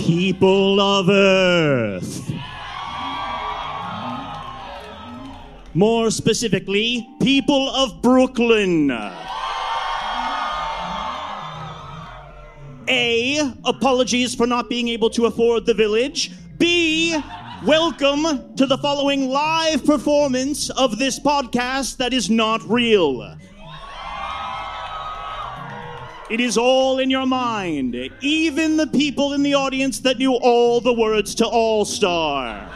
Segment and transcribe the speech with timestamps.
[0.00, 2.32] People of Earth.
[5.74, 8.90] More specifically, people of Brooklyn.
[12.88, 13.52] A.
[13.64, 16.32] Apologies for not being able to afford the village.
[16.56, 17.22] B.
[17.66, 23.36] Welcome to the following live performance of this podcast that is not real.
[26.30, 30.80] It is all in your mind, even the people in the audience that knew all
[30.80, 32.70] the words to All Star.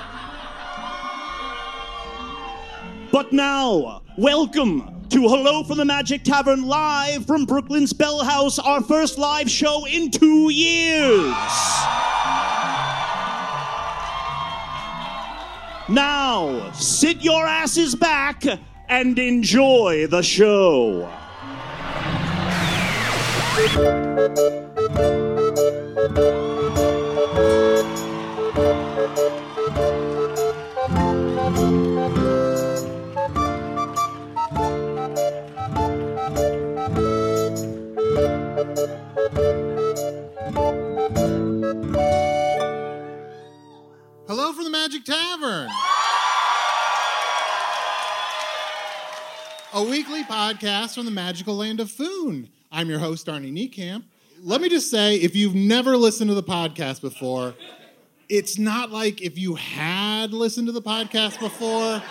[3.12, 8.82] But now, welcome to Hello from the Magic Tavern live from Brooklyn's Bell House, our
[8.82, 11.32] first live show in two years.
[15.88, 18.42] Now, sit your asses back
[18.88, 21.09] and enjoy the show.
[23.54, 23.70] Hello
[44.53, 45.69] from the Magic Tavern.
[49.72, 52.48] A weekly podcast from the magical land of Foon.
[52.74, 54.02] I'm your host, Arnie Niekamp.
[54.42, 57.54] Let me just say, if you've never listened to the podcast before,
[58.28, 62.02] it's not like if you had listened to the podcast before,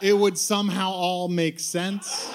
[0.00, 2.32] it would somehow all make sense.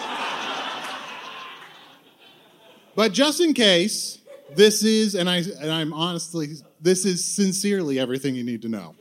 [2.96, 4.20] But just in case,
[4.56, 8.94] this is, and, I, and I'm honestly, this is sincerely everything you need to know.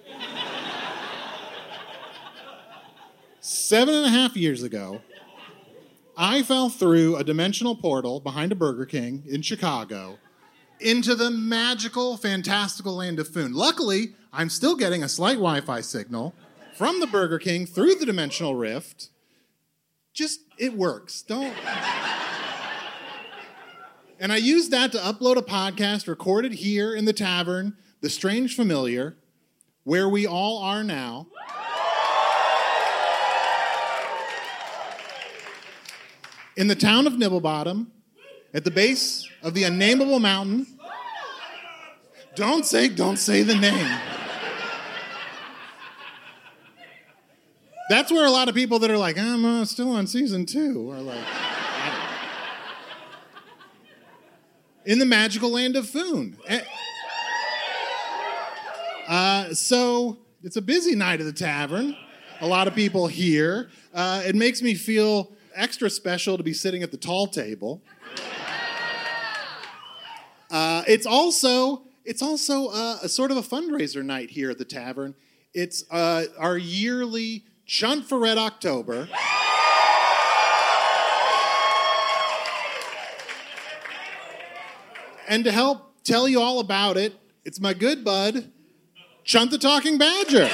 [3.41, 5.03] Seven and a half years ago,
[6.17, 10.19] I fell through a dimensional portal behind a Burger King in Chicago
[10.81, 13.53] into the magical, fantastical land of Foon.
[13.53, 16.35] Luckily, I'm still getting a slight Wi Fi signal
[16.75, 19.11] from the Burger King through the dimensional rift.
[20.15, 21.21] Just, it works.
[21.23, 21.55] Don't.
[24.19, 28.57] And I used that to upload a podcast recorded here in the tavern, The Strange
[28.57, 29.19] Familiar,
[29.85, 31.27] where we all are now.
[36.57, 37.87] In the town of Nibblebottom,
[38.55, 40.67] at the base of the unnameable mountain.
[42.35, 43.99] Don't say, don't say the name.
[47.89, 50.91] That's where a lot of people that are like, I'm uh, still on season two
[50.91, 51.25] are like,
[54.87, 56.37] in the magical land of Foon.
[56.47, 56.63] Eh,
[59.09, 61.97] Uh, so it's a busy night at the tavern.
[62.41, 63.71] A lot of people here.
[63.95, 67.83] Uh, it makes me feel extra special to be sitting at the tall table.
[70.49, 74.65] Uh, it's also it's also uh, a sort of a fundraiser night here at the
[74.65, 75.13] tavern.
[75.53, 79.09] It's uh, our yearly Chunt for Red October.
[85.29, 87.15] And to help tell you all about it,
[87.45, 88.53] it's my good bud,
[89.25, 90.49] Chunt the Talking Badger.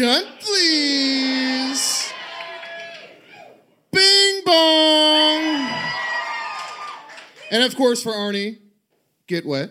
[0.00, 2.12] Mmm, please.
[3.92, 5.68] Bing bong.
[7.50, 8.58] And of course, for Arnie,
[9.26, 9.70] get wet.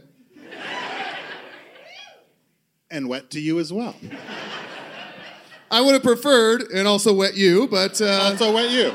[2.89, 3.95] And wet to you as well.
[5.69, 8.93] I would have preferred and also wet you, but uh, Also wet you.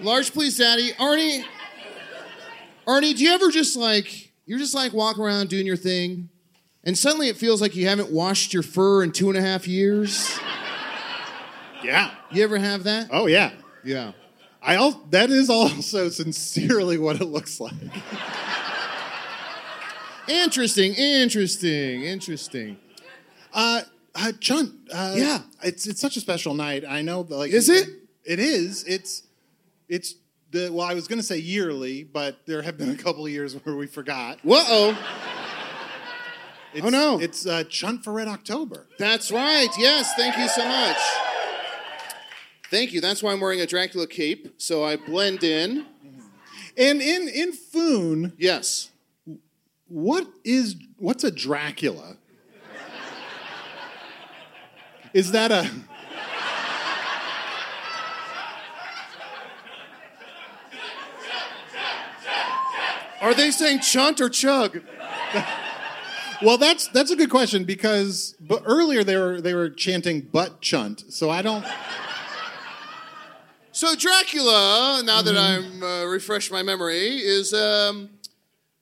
[0.00, 0.92] large please, daddy.
[0.92, 1.44] Arnie,
[2.86, 6.30] Arnie, do you ever just like you're just like walking around doing your thing,
[6.88, 9.68] and suddenly it feels like you haven't washed your fur in two and a half
[9.68, 10.38] years?
[11.84, 12.10] Yeah.
[12.32, 13.08] You ever have that?
[13.12, 13.52] Oh yeah.
[13.84, 14.10] Yeah.
[14.60, 17.72] I al- that is also sincerely what it looks like.
[20.28, 22.76] Interesting, interesting, interesting.
[23.54, 23.82] Uh,
[24.14, 25.38] uh Chunt, uh, Yeah.
[25.62, 26.84] it's it's such a special night.
[26.86, 27.88] I know, like, Is it?
[28.24, 28.82] It is.
[28.84, 29.22] It's
[29.88, 30.16] it's
[30.50, 33.30] the well, I was going to say yearly, but there have been a couple of
[33.30, 34.40] years where we forgot.
[34.42, 34.96] Whoa.
[36.78, 37.18] It's, Oh, no.
[37.20, 38.86] It's uh, Chunt for Red October.
[38.98, 39.68] That's right.
[39.78, 40.96] Yes, thank you so much.
[42.70, 43.00] Thank you.
[43.00, 45.86] That's why I'm wearing a Dracula cape, so I blend in.
[46.76, 48.90] And in in Foon, Yes.
[49.88, 52.16] what is what's a Dracula?
[55.14, 55.68] Is that a
[63.20, 64.80] Are they saying chunt or chug?
[66.42, 70.60] Well, that's that's a good question because but earlier they were they were chanting butt
[70.60, 71.12] chunt.
[71.12, 71.64] So I don't
[73.78, 78.10] So Dracula, now that I'm uh, refreshed my memory, is um,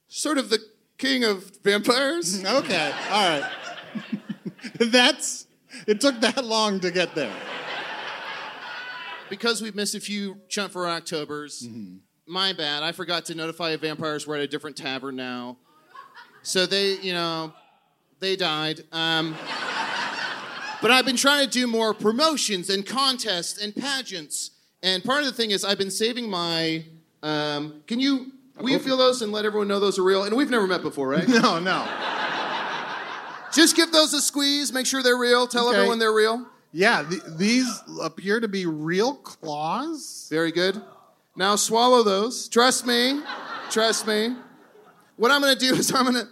[0.08, 0.58] sort of the
[0.97, 2.43] king of vampires.
[2.47, 2.93] Okay.
[3.11, 3.53] All right.
[4.79, 5.47] that's
[5.87, 7.35] it took that long to get there.
[9.29, 11.69] Because we've missed a few chunt for Octobers,
[12.26, 12.82] my bad.
[12.82, 15.59] I forgot to notify vampires we're at a different tavern now.
[16.47, 17.53] So they, you know,
[18.21, 18.85] they died.
[18.93, 19.35] Um,
[20.81, 24.53] but I've been trying to do more promotions and contests and pageants.
[24.81, 26.85] And part of the thing is I've been saving my.
[27.25, 28.31] Um, can you?
[28.61, 30.23] Will you feel those and let everyone know those are real?
[30.23, 31.27] And we've never met before, right?
[31.29, 31.85] No, no.
[33.53, 34.73] Just give those a squeeze.
[34.73, 35.49] Make sure they're real.
[35.49, 35.79] Tell Okay.
[35.79, 36.47] everyone they're real.
[36.73, 37.67] Yeah, th- these
[38.01, 40.29] appear to be real claws.
[40.31, 40.81] Very good.
[41.37, 42.49] Now swallow those.
[42.49, 43.21] Trust me.
[43.71, 44.37] Trust me.
[45.17, 46.29] What I'm going to do is I'm going to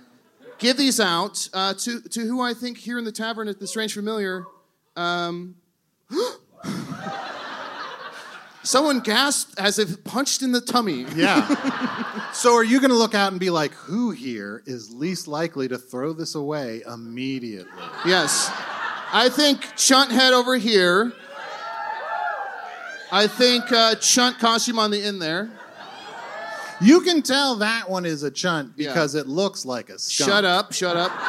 [0.58, 3.66] give these out uh, to, to who I think here in the tavern at the
[3.66, 4.44] Strange Familiar.
[4.96, 5.56] Um,
[8.62, 11.06] someone gasped as if punched in the tummy.
[11.16, 12.32] Yeah.
[12.32, 15.68] so are you going to look out and be like, who here is least likely
[15.68, 17.70] to throw this away immediately?
[18.04, 18.50] Yes.
[19.12, 21.12] I think Chunt head over here.
[23.12, 25.50] I think uh, Chunt costume on the end there.
[26.80, 28.88] You can tell that one is a chunt Yeah.
[28.88, 30.30] because it looks like a skunk.
[30.30, 31.12] Shut up, shut up.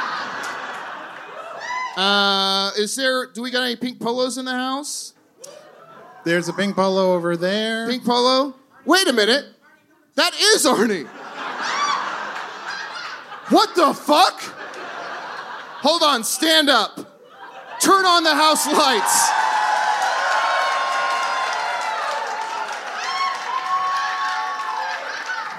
[1.97, 5.13] Uh, is there, do we got any pink polos in the house?
[6.25, 7.88] There's a pink polo over there.
[7.88, 8.53] Pink polo?
[8.83, 9.45] Wait a minute.
[10.15, 11.07] That is Arnie.
[13.48, 14.41] What the fuck?
[15.84, 16.98] Hold on, stand up.
[17.79, 19.29] Turn on the house lights.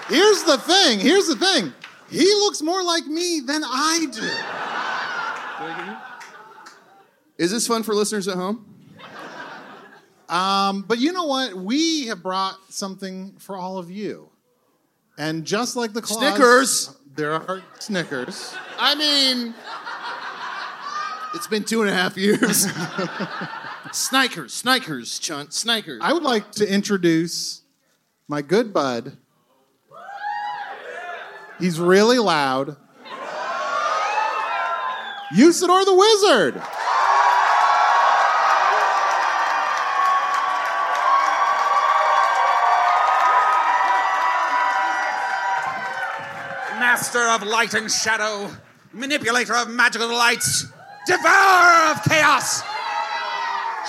[0.08, 0.98] Here's the thing.
[1.00, 1.72] Here's the thing.
[2.08, 4.30] He looks more like me than I do.
[7.38, 8.64] Is this fun for listeners at home?
[10.28, 11.54] Um, but you know what?
[11.54, 14.28] We have brought something for all of you.
[15.18, 16.96] And just like the claws, Snickers.
[17.14, 18.54] there are Snickers.
[18.78, 19.54] I mean,
[21.34, 22.66] it's been two and a half years.
[23.92, 25.98] Snikers, Snikers, Chunt, Snikers.
[26.02, 27.62] I would like to introduce
[28.28, 29.16] my good bud.
[31.58, 32.76] He's really loud.
[35.34, 36.62] Usidore the Wizard.
[46.78, 48.50] Master of light and shadow,
[48.92, 50.66] manipulator of magical lights,
[51.06, 52.62] devourer of chaos,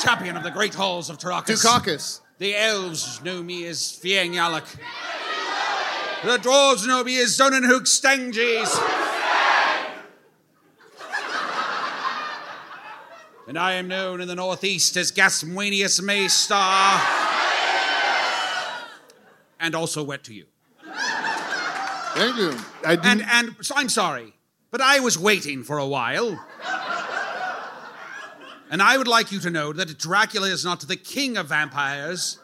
[0.01, 1.63] champion of the great halls of Tarakas.
[1.63, 2.21] Dukakis.
[2.39, 4.35] The elves know me as Fieng
[6.23, 8.73] The dwarves know me as Stanges.
[13.47, 16.99] And I am known in the northeast as Gasmuenius Maystar.
[19.59, 20.45] And also wet to you.
[20.83, 22.57] Thank you.
[22.83, 24.33] I And and so I'm sorry,
[24.71, 26.43] but I was waiting for a while.
[28.69, 32.39] And I would like you to know that Dracula is not the king of vampires,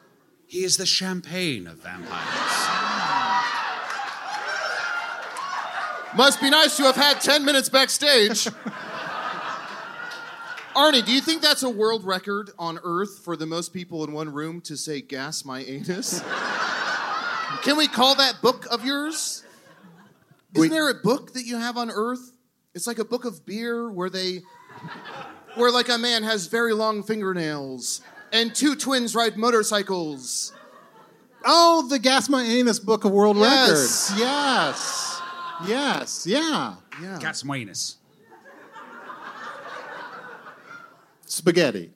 [0.48, 2.73] he is the champagne of vampires.
[6.16, 8.48] Must be nice to have had 10 minutes backstage.
[10.76, 14.12] Arnie, do you think that's a world record on Earth for the most people in
[14.12, 16.22] one room to say gas my anus?
[17.64, 19.44] Can we call that book of yours?
[20.56, 22.32] Isn't there a book that you have on Earth?
[22.76, 24.42] It's like a book of beer where they
[25.56, 28.02] where like a man has very long fingernails
[28.32, 30.54] and two twins ride motorcycles.
[31.46, 34.12] Oh, the Gas My Anus Book of World Yes.
[34.12, 34.20] Records.
[34.20, 35.03] Yes.
[35.66, 36.26] Yes.
[36.28, 36.76] Yeah.
[37.02, 37.18] Yeah.
[37.20, 37.98] Gas Moines.
[41.26, 41.92] Spaghetti.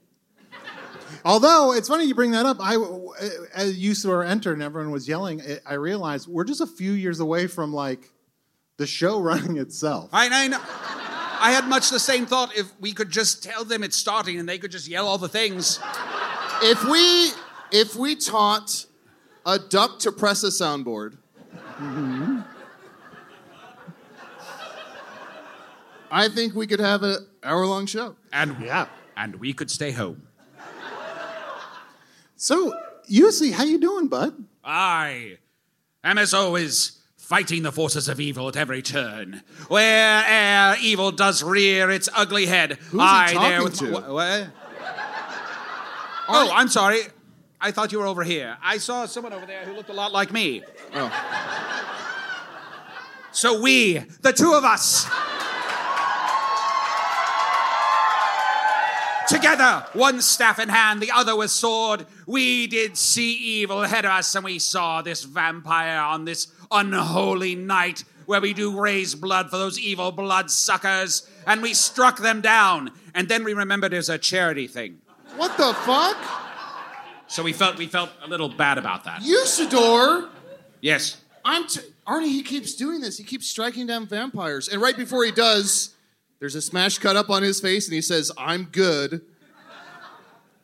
[1.24, 2.78] Although it's funny you bring that up, I
[3.54, 6.94] as you saw enter and everyone was yelling, I- I realized we're just a few
[6.94, 8.12] years away from like
[8.78, 10.10] the show running itself.
[10.14, 10.60] I, I know.
[11.40, 12.56] I had much the same thought.
[12.58, 15.30] If we could just tell them it's starting and they could just yell all the
[15.30, 15.80] things.
[16.64, 17.32] If we
[17.72, 18.86] if we taught
[19.46, 21.18] a duck to press a soundboard,
[21.80, 22.42] mm-hmm.
[26.12, 28.16] I think we could have an hour long show.
[28.32, 28.88] And Yeah.
[29.16, 30.24] and we could stay home.
[32.36, 32.74] So,
[33.10, 34.34] Yussi, how you doing, bud?
[34.64, 35.38] I
[36.04, 39.42] am as always fighting the forces of evil at every turn.
[39.70, 43.84] Where'er evil does rear its ugly head, Who's he I talking there with to?
[43.86, 44.28] my- wha- what?
[44.28, 44.48] Eh?
[46.30, 47.00] Oh, I'm sorry.
[47.60, 48.58] I thought you were over here.
[48.62, 50.62] I saw someone over there who looked a lot like me.
[50.94, 51.12] Oh.
[53.32, 55.06] So we, the two of us,
[59.28, 64.12] together, one staff in hand, the other with sword, we did see evil ahead of
[64.12, 69.50] us, and we saw this vampire on this unholy night where we do raise blood
[69.50, 72.92] for those evil bloodsuckers, and we struck them down.
[73.16, 75.00] And then we remembered it was a charity thing.
[75.36, 76.18] What the fuck?
[77.28, 79.22] So we felt we felt a little bad about that.
[79.22, 80.30] Usidore!
[80.82, 81.18] Yes.
[81.44, 83.18] I'm t- Arnie, he keeps doing this.
[83.18, 84.68] He keeps striking down vampires.
[84.68, 85.96] And right before he does,
[86.40, 89.22] there's a smash cut up on his face and he says, I'm good.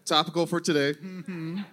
[0.06, 0.98] Topical for today.
[1.02, 1.66] I'm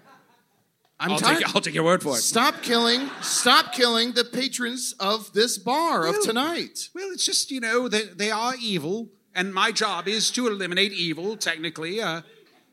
[1.00, 1.38] I'll tired.
[1.38, 2.20] take, I'll take your word for it.
[2.20, 6.90] Stop killing, stop killing the patrons of this bar of tonight.
[6.94, 10.92] Well, it's just, you know, they, they are evil, and my job is to eliminate
[10.92, 12.00] evil, technically.
[12.02, 12.20] Uh,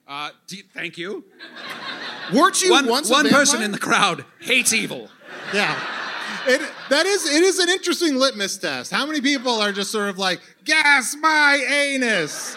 [0.07, 1.23] uh, d- thank you.
[2.33, 3.39] Weren't you One, once one vampire?
[3.39, 5.09] person in the crowd hates evil.
[5.53, 5.79] Yeah.
[6.47, 8.91] It, that is it is an interesting litmus test.
[8.91, 12.55] How many people are just sort of like gas my anus?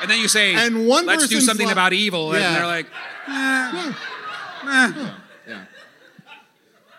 [0.00, 2.32] And then you say, And one let's do something like- about evil.
[2.34, 2.46] Yeah.
[2.48, 2.86] And they're like,
[3.28, 3.92] eh,
[4.68, 5.10] eh.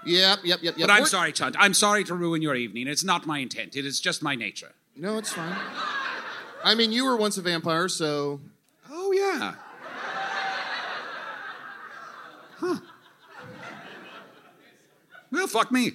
[0.06, 0.76] Yep, yep, yep, yep.
[0.80, 1.56] But I'm Weren't- sorry, Chunt.
[1.60, 2.88] I'm sorry to ruin your evening.
[2.88, 3.76] It's not my intent.
[3.76, 4.72] It is just my nature.
[4.96, 5.56] No, it's fine.
[6.64, 8.40] I mean, you were once a vampire, so
[8.90, 9.56] Oh, yeah.
[12.60, 12.78] Huh.
[15.32, 15.92] Well, fuck me.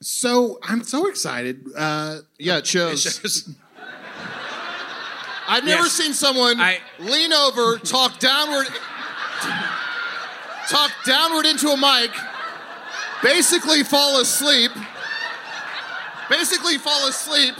[0.00, 1.64] So I'm so excited.
[1.76, 3.06] Uh, yeah, it shows.
[3.06, 3.48] It's just,
[5.48, 5.92] I've never Yes.
[5.92, 8.66] seen someone I- lean over, talk downward,
[10.68, 12.10] talk downward into a mic,
[13.22, 14.72] basically fall asleep,
[16.28, 17.54] basically fall asleep,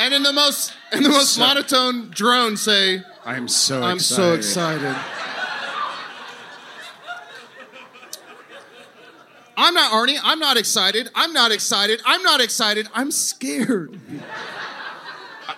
[0.00, 4.96] and in the most in the most monotone drone say, I'm so "I'm so excited."
[9.56, 10.18] I'm not Arnie.
[10.22, 11.10] I'm not excited.
[11.14, 12.00] I'm not excited.
[12.06, 12.88] I'm not excited.
[12.94, 13.98] I'm scared.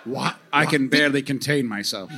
[0.04, 0.36] what?
[0.52, 2.10] I can barely contain myself.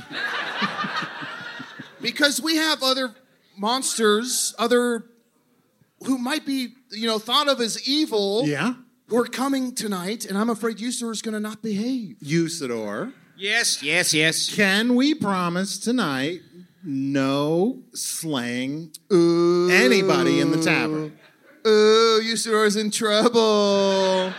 [2.01, 3.15] because we have other
[3.57, 5.05] monsters, other
[6.05, 8.43] who might be, you know, thought of as evil.
[8.45, 8.73] Yeah.
[9.09, 12.17] Who are coming tonight, and I'm afraid Usidore is going to not behave.
[12.21, 14.53] Usidore, Yes, yes, yes.
[14.53, 16.41] can we promise tonight
[16.83, 19.69] no slaying Ooh.
[19.71, 21.16] anybody in the tavern?
[21.67, 24.33] Ooh, Usidore is in trouble.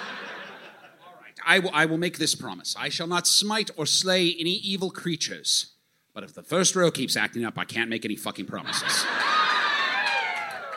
[1.47, 2.75] I will, I will make this promise.
[2.79, 5.73] I shall not smite or slay any evil creatures.
[6.15, 8.83] But if the first row keeps acting up, I can't make any fucking promises.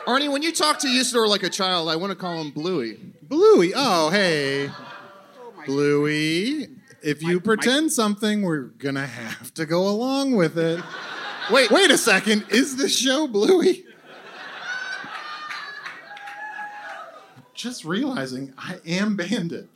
[0.06, 2.98] Arnie, when you talk to Usidore like a child, I want to call him Bluey.
[3.22, 3.72] Bluey.
[3.74, 4.70] Oh, hey.
[5.66, 6.68] Bluey.
[7.02, 10.82] If you My- pretend something, we're going to have to go along with it.
[11.50, 12.44] Wait, Wait a second.
[12.50, 13.84] Is this show Bluey?
[17.54, 19.68] Just realizing I am Bandit.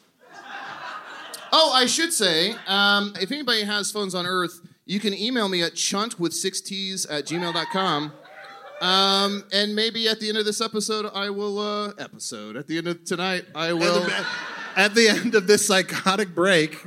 [1.52, 5.62] Oh, I should say, um, if anybody has phones on Earth, you can email me
[5.62, 8.12] at chunt with six T's at gmail.com.
[8.80, 12.76] Um, and maybe at the end of this episode, I will, uh, episode, at the
[12.78, 14.06] end of tonight, I will,
[14.76, 16.84] At the end of this psychotic break.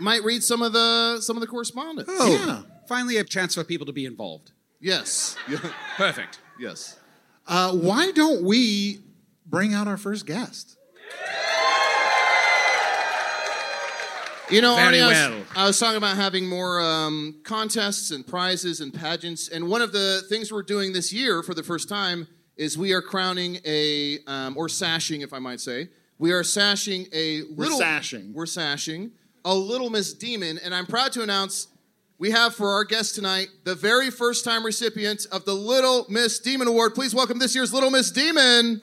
[0.00, 2.08] might read some of the, some of the correspondence.
[2.10, 2.62] Oh, Yeah.
[2.88, 4.50] finally a chance for people to be involved.
[4.80, 5.36] Yes.
[5.96, 6.40] Perfect.
[6.58, 6.96] yes.
[7.50, 9.00] Uh, why don't we
[9.44, 10.76] bring out our first guest?
[14.48, 15.46] You know, Very Arnie, I, was.
[15.56, 19.92] I was talking about having more um, contests and prizes and pageants, and one of
[19.92, 24.18] the things we're doing this year for the first time is we are crowning a,
[24.28, 25.88] um, or sashing, if I might say,
[26.18, 27.78] we are sashing a little.
[27.78, 28.32] sashing.
[28.32, 29.10] We're sashing
[29.44, 31.66] a Little Miss Demon, and I'm proud to announce
[32.20, 36.38] we have for our guest tonight the very first time recipient of the Little Miss
[36.38, 36.94] Demon Award.
[36.94, 38.82] Please welcome this year's Little Miss Demon.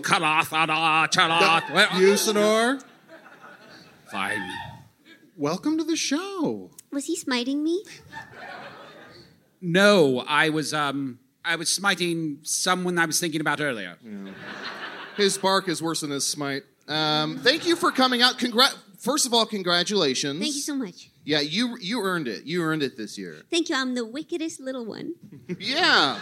[0.00, 1.72] Kalathana, Chalat.
[1.72, 2.82] Well, Usidore,
[4.10, 4.42] Fine.
[5.36, 6.70] welcome to the show.
[6.96, 7.84] Was he smiting me?
[9.60, 13.98] No, I was um I was smiting someone I was thinking about earlier.
[15.18, 16.62] His bark is worse than his smite.
[16.88, 18.38] Um, thank you for coming out.
[18.38, 18.74] Congrat.
[18.98, 20.40] First of all, congratulations.
[20.40, 21.10] Thank you so much.
[21.22, 22.44] Yeah, you you earned it.
[22.44, 23.42] You earned it this year.
[23.50, 23.76] Thank you.
[23.76, 25.16] I'm the wickedest little one.
[25.60, 26.18] Yeah,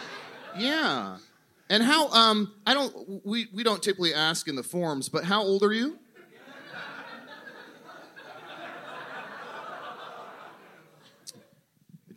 [0.58, 1.18] yeah.
[1.70, 2.08] And how?
[2.08, 3.24] Um, I don't.
[3.24, 6.00] We we don't typically ask in the forums, but how old are you?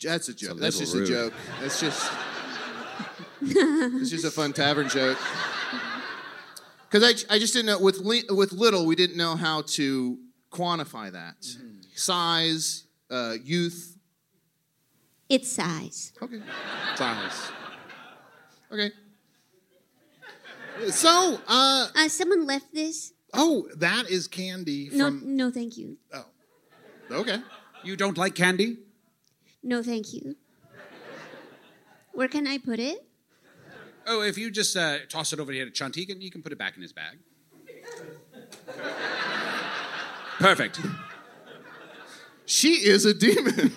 [0.01, 0.57] That's a joke.
[0.59, 1.33] That's just little a joke.
[1.61, 2.11] That's just.
[3.41, 5.17] it's just a fun tavern joke.
[6.89, 10.17] Because I, I just didn't know with li- with little we didn't know how to
[10.51, 11.45] quantify that
[11.93, 13.97] size, uh, youth.
[15.29, 16.13] It's size.
[16.21, 16.41] Okay.
[16.95, 17.51] Size.
[18.71, 18.91] Okay.
[20.89, 23.11] So, uh, Uh, someone left this.
[23.33, 25.97] oh, that is candy No, no, thank you.
[26.13, 26.25] Oh,
[27.11, 27.41] okay.
[27.83, 28.77] You don't like candy?
[29.63, 30.35] No, thank you.
[32.13, 33.05] Where can I put it?
[34.05, 36.41] Oh, if you just uh, toss it over here to Chunt, he can, he can
[36.41, 37.17] put it back in his bag.
[40.39, 40.79] Perfect.
[42.45, 43.71] She is a demon.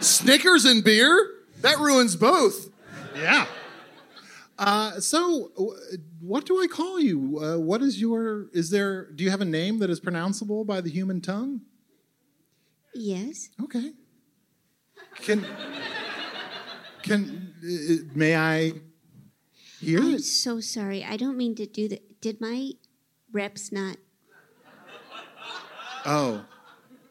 [0.00, 1.32] Snickers and beer?
[1.62, 2.70] That ruins both.
[3.16, 3.46] Yeah.
[4.58, 5.76] Uh, so, w-
[6.20, 7.40] what do I call you?
[7.42, 8.46] Uh, what is your?
[8.52, 9.10] Is there?
[9.10, 11.62] Do you have a name that is pronounceable by the human tongue?
[12.94, 13.48] Yes.
[13.62, 13.92] Okay.
[15.22, 15.44] Can
[17.02, 18.72] can uh, may I
[19.80, 20.24] hear I'm it?
[20.24, 21.04] so sorry.
[21.04, 22.20] I don't mean to do that.
[22.20, 22.72] Did my
[23.32, 23.96] reps not?
[26.04, 26.44] Oh,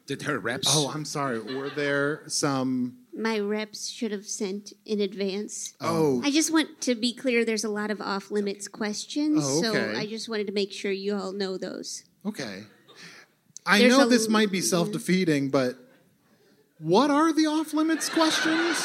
[0.05, 0.67] Did her reps?
[0.69, 1.39] oh, I'm sorry.
[1.39, 2.99] Were there some?
[3.13, 5.73] My reps should have sent in advance.
[5.81, 7.43] Oh, I just want to be clear.
[7.45, 9.93] There's a lot of off limits questions, Oh, so.
[9.95, 12.03] I just wanted to make sure you all know those.
[12.25, 12.63] okay.
[13.65, 15.75] I There's know a- this might be self defeating, but
[16.79, 18.83] what are the off limits questions?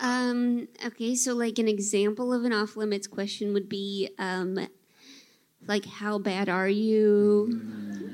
[0.00, 4.58] Um, okay, so like an example of an off limits question would be um,
[5.66, 7.48] like how bad are you?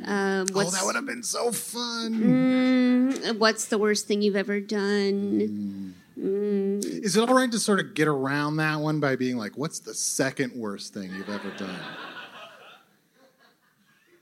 [0.07, 2.15] Um, Oh, that would have been so fun.
[2.15, 5.95] Mm, what's the worst thing you've ever done?
[6.19, 9.59] mm Is it all right to sort of get around that one by being like,
[9.59, 11.81] what's the second worst thing you've ever done?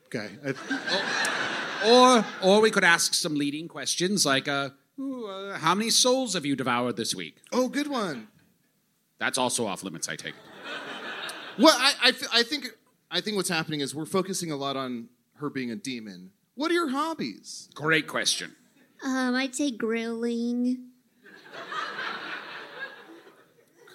[0.06, 0.28] Okay.
[0.44, 1.28] I-
[1.86, 6.34] Or, or we could ask some leading questions like, uh, ooh, uh, how many souls
[6.34, 7.36] have you devoured this week?
[7.52, 8.28] Oh, good one.
[9.18, 10.34] That's also off limits, I take.
[10.34, 10.34] it.
[11.58, 12.68] Well, I, I, I think
[13.10, 16.30] I think what's happening is we're focusing a lot on her being a demon.
[16.54, 17.68] What are your hobbies?
[17.74, 18.56] Great question.
[19.04, 20.88] Um, I'd say grilling.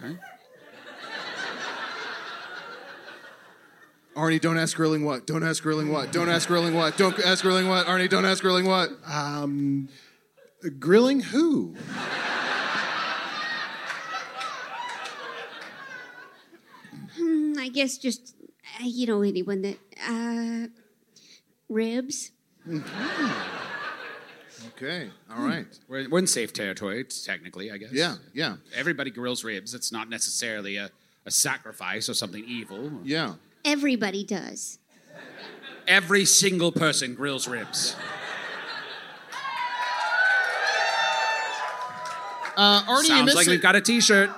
[0.03, 0.17] Okay.
[4.17, 5.27] Arnie, don't ask grilling what?
[5.27, 6.11] Don't ask grilling what?
[6.11, 6.97] Don't ask grilling what?
[6.97, 7.85] Don't ask grilling what?
[7.85, 8.89] Arnie, don't ask grilling what?
[9.05, 9.89] Um,
[10.79, 11.75] grilling who?
[17.19, 18.35] Mm, I guess just
[18.79, 19.77] uh, you know anyone that
[20.07, 20.67] uh,
[21.69, 22.31] ribs.
[24.75, 25.65] Okay, all right.
[25.87, 27.91] We're, we're in safe territory, technically, I guess.
[27.93, 29.73] Yeah, yeah, Everybody grills ribs.
[29.73, 30.89] It's not necessarily a,
[31.25, 32.91] a sacrifice or something evil.
[33.03, 33.33] yeah.
[33.67, 34.79] Everybody does.
[35.89, 37.97] Every single person grills ribs.
[42.55, 43.49] Uh, Arnie, you Sounds missed like it.
[43.49, 44.29] we've got a T-shirt.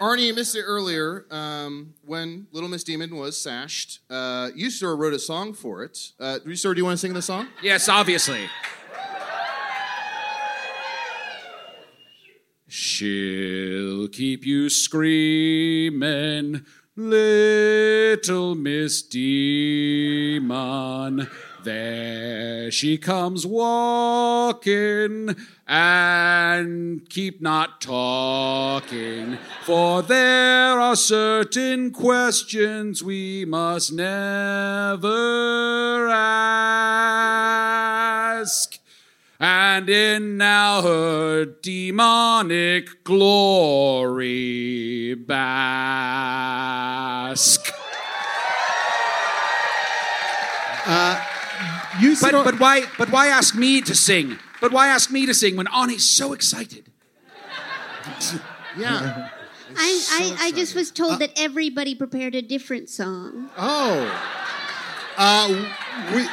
[0.00, 3.98] Arnie, you missed it earlier um, when Little Miss Demon was sashed.
[4.08, 6.12] Uh, you sir wrote a song for it.
[6.20, 7.48] Uh, you sir, do you want to sing the song?
[7.60, 8.48] Yes, obviously.
[12.68, 16.64] She'll keep you screaming,
[16.96, 20.46] little Miss Demon.
[21.62, 25.34] There she comes walking,
[25.66, 35.06] and keep not talking, for there are certain questions we must never
[36.08, 36.46] ask.
[39.38, 46.56] And in now her demonic glory bask.
[52.00, 54.38] You But, said, but why but why ask me to sing?
[54.60, 56.90] But why ask me to sing when Arnie's so excited?
[58.78, 59.28] Yeah.
[59.76, 63.50] I, I, I just was told that everybody prepared a different song.
[63.58, 64.10] oh,
[65.16, 65.48] uh,
[66.14, 66.26] we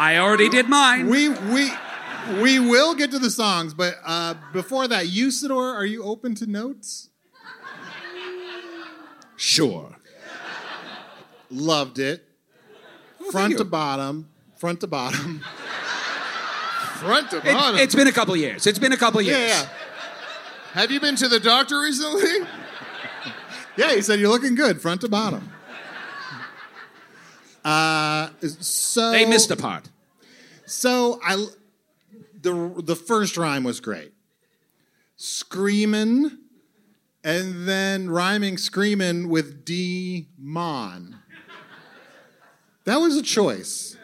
[0.00, 1.10] I already did mine.
[1.10, 1.70] we we
[2.40, 6.46] we will get to the songs, but uh, before that, Usidore, are you open to
[6.46, 7.10] notes?
[9.36, 9.98] Sure.
[11.50, 12.24] Loved it,
[13.30, 15.40] front to bottom, front to bottom,
[16.94, 17.50] front to bottom.
[17.50, 17.76] It, bottom.
[17.76, 18.66] has been a couple years.
[18.66, 19.38] It's been a couple years.
[19.38, 19.68] yeah, yeah.
[20.72, 22.46] Have you been to the doctor recently?
[23.76, 25.48] Yeah, he said you're looking good, front to bottom.
[27.64, 29.88] Uh, so They missed a part.
[30.66, 31.46] So I,
[32.40, 34.12] the the first rhyme was great.
[35.16, 36.38] screaming,
[37.22, 41.16] and then rhyming screaming with demon.
[42.84, 43.96] That was a choice.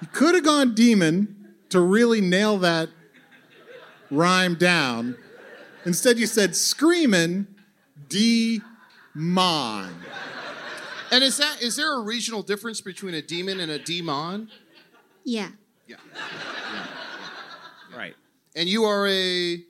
[0.00, 2.88] You could have gone demon to really nail that
[4.10, 5.16] rhyme down.
[5.84, 7.46] Instead, you said screaming
[8.08, 8.62] demon.
[11.14, 14.50] And is that is there a regional difference between a demon and a demon?
[15.22, 15.50] Yeah.
[15.86, 15.94] Yeah.
[17.96, 18.16] Right.
[18.56, 19.62] And you are a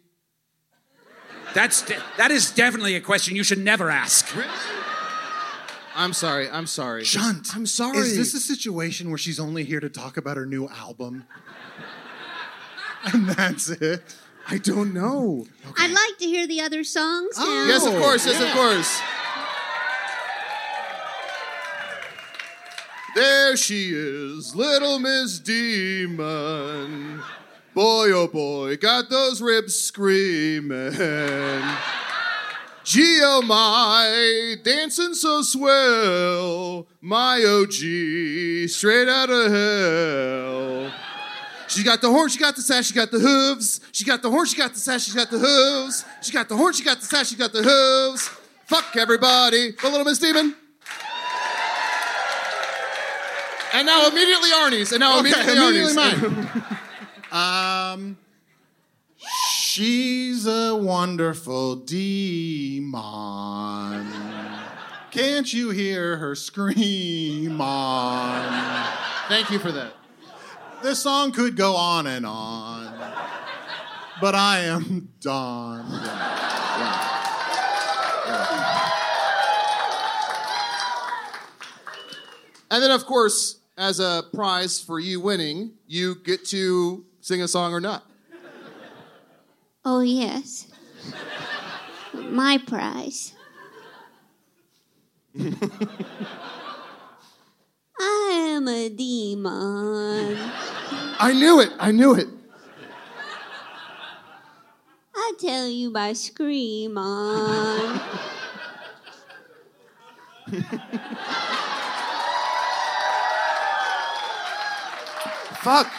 [1.53, 4.35] That's de- that is definitely a question you should never ask.
[5.95, 6.49] I'm sorry.
[6.49, 7.03] I'm sorry.
[7.03, 7.55] Chunt.
[7.55, 7.99] I'm sorry.
[7.99, 11.27] Is this a situation where she's only here to talk about her new album?
[13.13, 14.17] and that's it.
[14.49, 15.47] I don't know.
[15.77, 17.45] I'd like to hear the other songs oh.
[17.45, 17.51] now.
[17.51, 17.67] Oh.
[17.67, 18.27] Yes, of course.
[18.27, 18.47] Yes, yeah.
[18.49, 19.03] of course.
[23.15, 27.23] There she is, little Miss Demon.
[27.73, 30.93] Boy, oh boy, got those ribs screaming.
[32.83, 36.89] Gee, oh my, dancing so swell.
[37.01, 40.93] My OG, straight out of hell.
[41.69, 43.81] She got the horn, she got the sash, she got the hooves.
[43.93, 46.05] She got the horn, she got the sash, she got the hooves.
[46.21, 48.29] She got the horn, she got the sash, she got the hooves.
[48.67, 50.57] Fuck everybody, but little Miss Demon.
[53.75, 56.63] And now immediately Arnie's, and now Okay, immediately, immediately Arnie's.
[57.33, 58.17] Um,
[59.53, 62.95] she's a wonderful demon.
[65.11, 68.87] Can't you hear her scream on?
[69.27, 69.95] Thank you for that.
[70.81, 72.95] This song could go on and on,
[74.21, 75.87] but I am done.
[82.71, 87.49] And then, of course, as a prize for you winning, you get to sing a
[87.49, 88.05] song or not.
[89.85, 90.69] Oh, yes.
[92.15, 93.35] My prize.
[98.01, 100.39] I am a demon.
[101.19, 101.71] I knew it.
[101.79, 102.29] I knew it.
[105.17, 108.01] I tell you by scream on.
[115.65, 115.91] Fuck.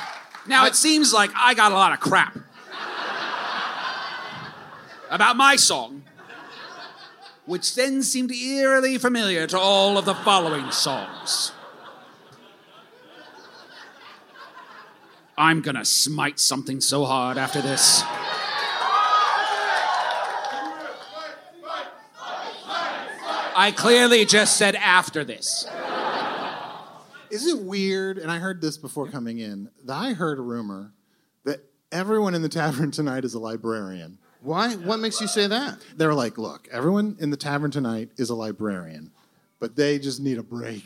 [0.46, 2.38] Now it seems like I got a lot of crap
[5.10, 6.04] about my song,
[7.48, 11.52] which then seemed eerily familiar to all of the following songs.
[15.36, 18.04] I'm gonna smite something so hard after this.
[23.58, 25.66] I clearly just said after this.
[27.36, 28.18] Is it weird?
[28.18, 29.70] And I heard this before coming in.
[29.84, 30.94] That I heard a rumor
[31.44, 31.60] that
[31.92, 34.18] everyone in the tavern tonight is a librarian.
[34.42, 34.76] Why?
[34.76, 35.80] What makes you say that?
[35.98, 39.12] They're like, look, everyone in the tavern tonight is a librarian,
[39.60, 40.86] but they just need a break.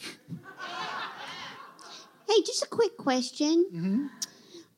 [2.28, 3.66] Hey, just a quick question.
[3.74, 4.06] Mm-hmm.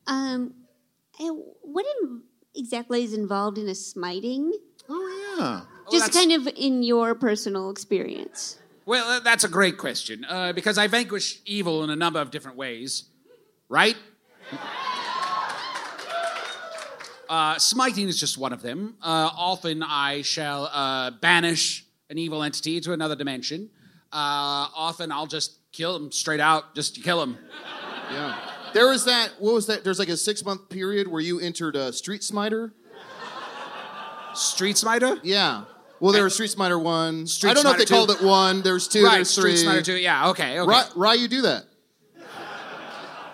[0.08, 0.54] Um,
[1.20, 1.30] eh,
[1.62, 2.22] what in,
[2.56, 4.52] exactly is involved in a smiting?
[4.90, 5.62] Oh yeah.
[5.92, 8.58] just that's- kind of in your personal experience.
[8.92, 12.30] Well, uh, that's a great question uh, because I vanquish evil in a number of
[12.30, 13.06] different ways,
[13.70, 13.96] right?
[17.30, 18.98] Uh, smiting is just one of them.
[19.02, 23.70] Uh, often I shall uh, banish an evil entity to another dimension.
[24.12, 27.38] uh, often I'll just kill them straight out, just kill them.
[28.12, 28.38] Yeah.
[28.74, 29.30] There was that.
[29.40, 29.86] What was that?
[29.86, 32.74] There's like a six month period where you entered a Street Smiter.
[34.34, 35.18] Street Smiter?
[35.24, 35.64] Yeah.
[36.02, 37.28] Well, there was Street Smiter one.
[37.28, 37.94] Street I don't know if they two.
[37.94, 38.64] called it one.
[38.64, 39.06] There's two.
[39.06, 39.56] right, there's three.
[39.56, 39.98] Street Smiter 2.
[39.98, 40.68] Yeah, okay, okay.
[40.68, 41.66] Why, why you do that?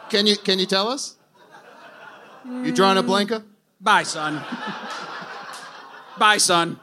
[0.10, 1.16] Can you can you tell us?
[2.46, 3.44] You drawing a Blanca?
[3.80, 4.44] Bye, son.
[6.18, 6.80] Bye, son.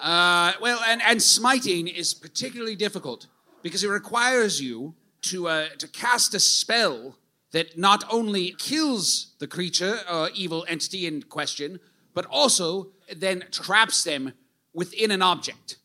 [0.00, 3.28] Uh, well, and, and smiting is particularly difficult
[3.62, 7.16] because it requires you to, uh, to cast a spell
[7.52, 11.78] that not only kills the creature or evil entity in question,
[12.14, 14.32] but also then traps them
[14.74, 15.76] within an object.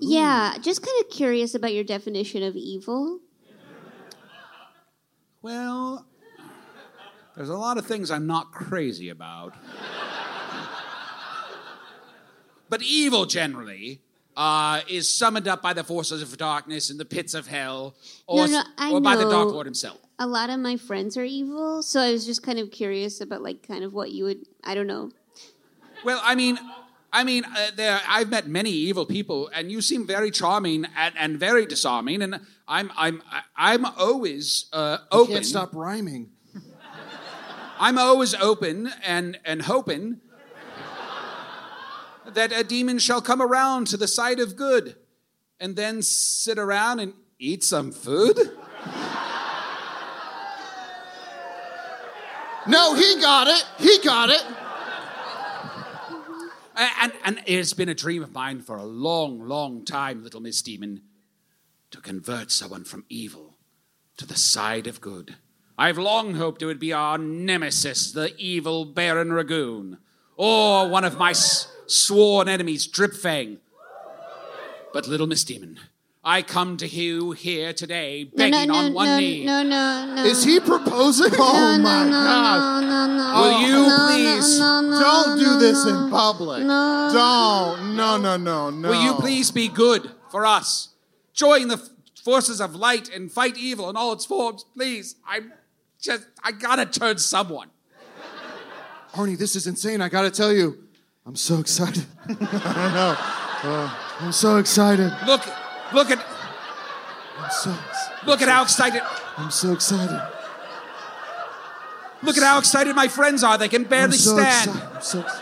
[0.00, 3.20] Yeah, just kind of curious about your definition of evil.
[5.42, 6.06] Well,
[7.36, 9.54] there's a lot of things I'm not crazy about.
[12.68, 14.00] but evil generally
[14.36, 17.94] uh, is summoned up by the forces of darkness in the pits of hell
[18.26, 19.48] or, No, no, or by the Dark.
[19.48, 19.98] Lord himself.
[20.18, 23.42] A lot of my friends are evil, so I was just kind of curious about
[23.42, 25.10] like kind of what you would I don't know.
[26.04, 26.58] Well, I mean,
[27.12, 28.00] I mean, uh, there.
[28.08, 32.22] I've met many evil people, and you seem very charming and, and very disarming.
[32.22, 33.22] And I'm, I'm,
[33.56, 35.34] I'm always uh, open.
[35.34, 36.30] Can't stop rhyming.
[37.78, 40.20] I'm always open and and hoping
[42.26, 44.96] that a demon shall come around to the side of good,
[45.58, 48.36] and then sit around and eat some food.
[52.66, 53.64] No, he got it.
[53.78, 54.44] He got it.
[56.80, 60.62] And, and it's been a dream of mine for a long, long time, little Miss
[60.62, 61.02] Demon,
[61.90, 63.58] to convert someone from evil
[64.16, 65.36] to the side of good.
[65.76, 69.98] I've long hoped it would be our nemesis, the evil Baron Ragoon,
[70.36, 73.58] or one of my s- sworn enemies, Dripfang.
[74.92, 75.78] But, little Miss Demon,
[76.30, 79.44] I come to you here today begging no, no, on one no, knee.
[79.44, 80.24] no, no, no.
[80.24, 81.32] Is he proposing?
[81.36, 82.80] Oh no, my no, god!
[82.84, 83.40] No, no, no.
[83.40, 86.04] Will you no, please- No, no, Don't no, do this no.
[86.04, 86.62] in public.
[86.62, 87.10] No.
[87.12, 87.96] Don't.
[87.96, 88.90] No, no, no, no.
[88.90, 90.90] Will you please be good for us?
[91.34, 91.90] Join the
[92.22, 95.16] forces of light and fight evil in all its forms, please.
[95.26, 95.52] I'm
[96.00, 97.70] just, I gotta turn someone.
[99.14, 100.00] Arnie, this is insane.
[100.00, 100.78] I gotta tell you,
[101.26, 102.06] I'm so excited.
[102.28, 103.16] I don't know.
[103.68, 105.12] Uh, I'm so excited.
[105.26, 105.42] Look,
[105.92, 106.18] look at,
[107.38, 107.74] I'm so,
[108.26, 109.02] look at how excited,
[109.36, 110.20] I'm so excited.
[112.22, 113.56] look at how excited my friends are.
[113.58, 114.70] They can I'm barely so stand.
[114.70, 114.88] excited.
[114.96, 115.40] I'm so, ex-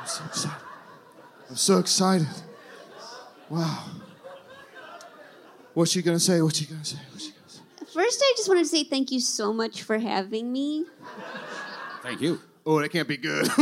[0.00, 0.56] I'm so excited.
[1.50, 2.28] I'm so excited.
[3.50, 3.84] Wow.
[5.74, 6.40] What's she gonna say?
[6.40, 6.98] What's she gonna say?
[7.10, 7.60] What's she gonna say?
[7.92, 10.84] First, I just wanted to say thank you so much for having me.
[12.02, 12.40] Thank you.
[12.66, 13.46] Oh, that can't be good.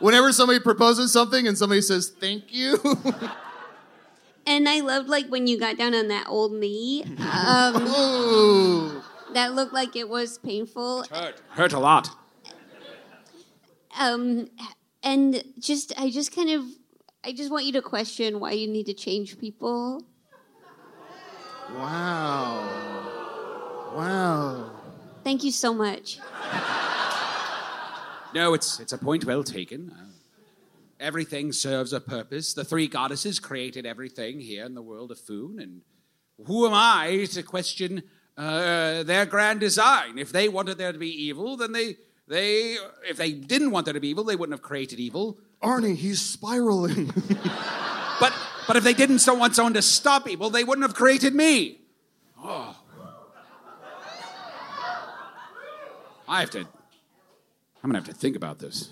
[0.00, 2.78] Whenever somebody proposes something and somebody says thank you,
[4.50, 7.04] And I loved like when you got down on that old knee.
[7.04, 9.00] Um,
[9.34, 11.04] that looked like it was painful.
[11.08, 12.10] Hurt, hurt a lot.
[13.96, 14.48] Um,
[15.04, 16.64] and just I just kind of
[17.22, 20.02] I just want you to question why you need to change people.
[21.76, 22.66] wow,
[23.94, 24.70] wow.
[25.22, 26.18] Thank you so much.
[28.34, 30.09] No, it's it's a point well taken.
[31.00, 32.52] Everything serves a purpose.
[32.52, 35.80] The three goddesses created everything here in the world of Foon, and
[36.46, 38.02] who am I to question
[38.36, 40.18] uh, their grand design?
[40.18, 41.96] If they wanted there to be evil, then they
[42.28, 42.76] they
[43.08, 45.38] if they didn't want there to be evil, they wouldn't have created evil.
[45.62, 47.12] Arnie, he's spiraling.
[48.20, 48.34] But
[48.66, 51.80] but if they didn't so want someone to stop evil, they wouldn't have created me.
[52.38, 52.76] Oh.
[56.28, 56.60] I have to.
[56.60, 56.68] I'm
[57.82, 58.90] gonna have to think about this.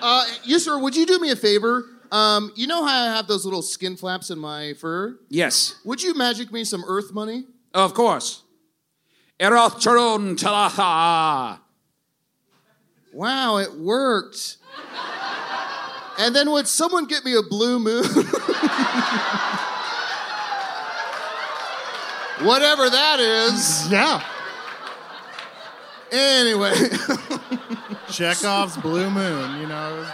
[0.00, 1.84] Uh, you sir, would you do me a favor?
[2.10, 5.18] Um, you know how I have those little skin flaps in my fur?
[5.28, 5.76] Yes.
[5.84, 7.44] Would you magic me some Earth money?
[7.74, 8.42] Of course.
[9.38, 11.60] Eroth Charon Talatha.
[13.12, 14.56] Wow, it worked.
[16.18, 18.02] And then would someone get me a blue moon?
[22.44, 23.88] Whatever that is.
[23.90, 24.22] Yeah.
[26.10, 26.72] Anyway,
[28.10, 30.06] Chekhov's Blue Moon, you know.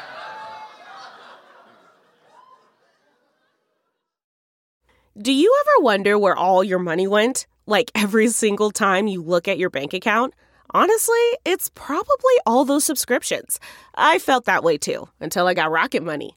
[5.16, 7.46] Do you ever wonder where all your money went?
[7.66, 10.35] Like every single time you look at your bank account?
[10.70, 13.61] Honestly, it's probably all those subscriptions.
[13.94, 16.37] I felt that way too until I got Rocket Money.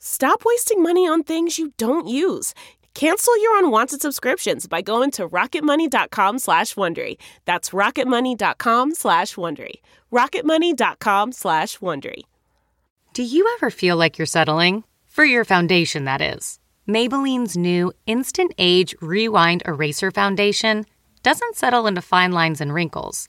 [0.00, 2.54] Stop wasting money on things you don't use.
[2.94, 7.16] Cancel your unwanted subscriptions by going to rocketmoney.com slash Wondery.
[7.44, 9.74] That's rocketmoney.com slash Wondery.
[10.12, 12.22] rocketmoney.com slash Wondery.
[13.12, 14.84] Do you ever feel like you're settling?
[15.06, 16.58] For your foundation, that is.
[16.86, 20.86] Maybelline's new Instant Age Rewind Eraser Foundation
[21.22, 23.28] doesn't settle into fine lines and wrinkles.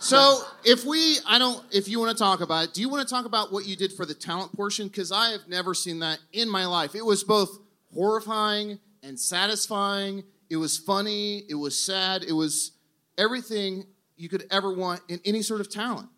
[0.00, 3.06] So if we, I don't, if you want to talk about it, do you want
[3.06, 4.88] to talk about what you did for the talent portion?
[4.88, 6.94] Because I have never seen that in my life.
[6.94, 7.58] It was both
[7.94, 10.24] horrifying and satisfying.
[10.48, 11.44] It was funny.
[11.48, 12.24] It was sad.
[12.24, 12.72] It was
[13.18, 13.84] everything
[14.16, 16.08] you could ever want in any sort of talent.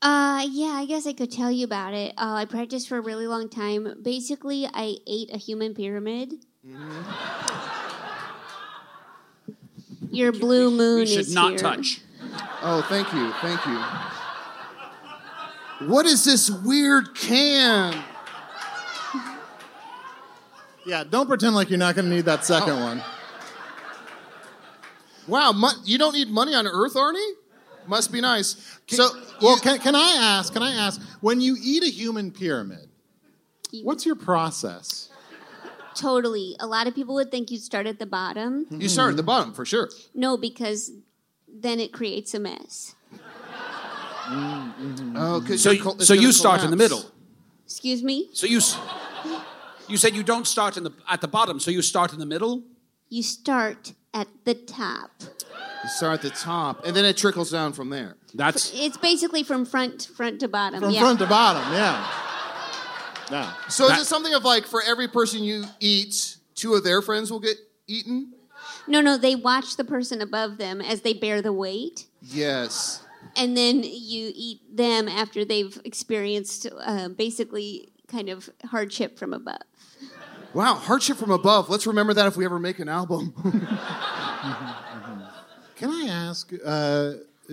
[0.00, 2.14] Uh, yeah, I guess I could tell you about it.
[2.16, 3.98] Uh, I practiced for a really long time.
[4.00, 6.34] Basically, I ate a human pyramid.
[10.10, 11.58] Your blue moon We should is not here.
[11.58, 12.00] touch.
[12.62, 13.78] Oh, thank you, thank you.
[15.88, 18.02] What is this weird can?
[20.84, 22.80] Yeah, don't pretend like you're not going to need that second Oh.
[22.84, 23.02] one.
[25.26, 27.32] Wow, mon- you don't need money on Earth, Arnie?
[27.86, 28.78] Must be nice.
[28.86, 29.08] So,
[29.42, 30.52] Well, can, can I ask?
[30.52, 31.00] Can I ask?
[31.20, 32.88] When you eat a human pyramid,
[33.82, 35.10] what's your process?
[35.94, 36.56] Totally.
[36.60, 38.66] A lot of people would think you'd start at the bottom.
[38.70, 39.90] you start at the bottom for sure.
[40.14, 40.92] No, because
[41.52, 42.94] then it creates a mess.
[44.24, 45.16] Mm-hmm.
[45.16, 47.04] Oh, 'cause So, you're col- it's so you start in the middle.
[47.64, 48.28] Excuse me?
[48.32, 48.60] So you,
[49.88, 51.60] you said you don't start in the at the bottom.
[51.60, 52.62] So you start in the middle.
[53.08, 55.10] You start at the top.
[55.20, 58.16] You start at the top, and then it trickles down from there.
[58.34, 60.80] That's It's basically from front front to bottom.
[60.80, 61.00] From yeah.
[61.00, 62.06] front to bottom, yeah.
[63.30, 63.52] Yeah.
[63.68, 67.30] So is it something of like for every person you eat, two of their friends
[67.30, 67.56] will get
[67.86, 68.32] eaten?
[68.88, 73.02] No, no, they watch the person above them as they bear the weight, Yes.
[73.36, 79.58] and then you eat them after they've experienced uh, basically kind of hardship from above.
[80.54, 81.68] Wow, hardship from above.
[81.68, 83.34] Let's remember that if we ever make an album.
[85.76, 87.12] Can I ask, uh,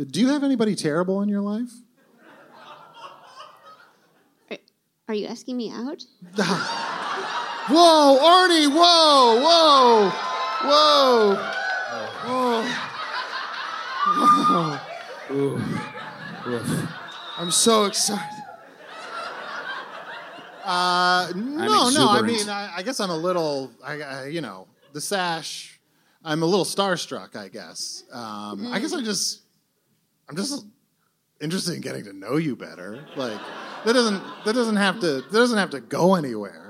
[0.10, 1.70] do you have anybody terrible in your life?
[4.50, 4.58] Are,
[5.10, 6.06] are you asking me out?
[7.68, 8.68] whoa, Arnie!
[8.74, 10.12] Whoa, whoa,
[10.66, 11.36] whoa,
[12.26, 12.66] whoa.
[17.38, 18.44] I'm so excited.
[20.64, 22.10] Uh, no, no.
[22.10, 25.80] I mean, I, I guess I'm a little, I, I, you know, the sash.
[26.24, 27.36] I'm a little starstruck.
[27.36, 28.04] I guess.
[28.12, 29.44] Um, I guess I'm just,
[30.28, 30.66] I'm just
[31.40, 33.06] interested in getting to know you better.
[33.16, 33.40] Like
[33.86, 36.70] that doesn't, that doesn't have to, that doesn't have to go anywhere.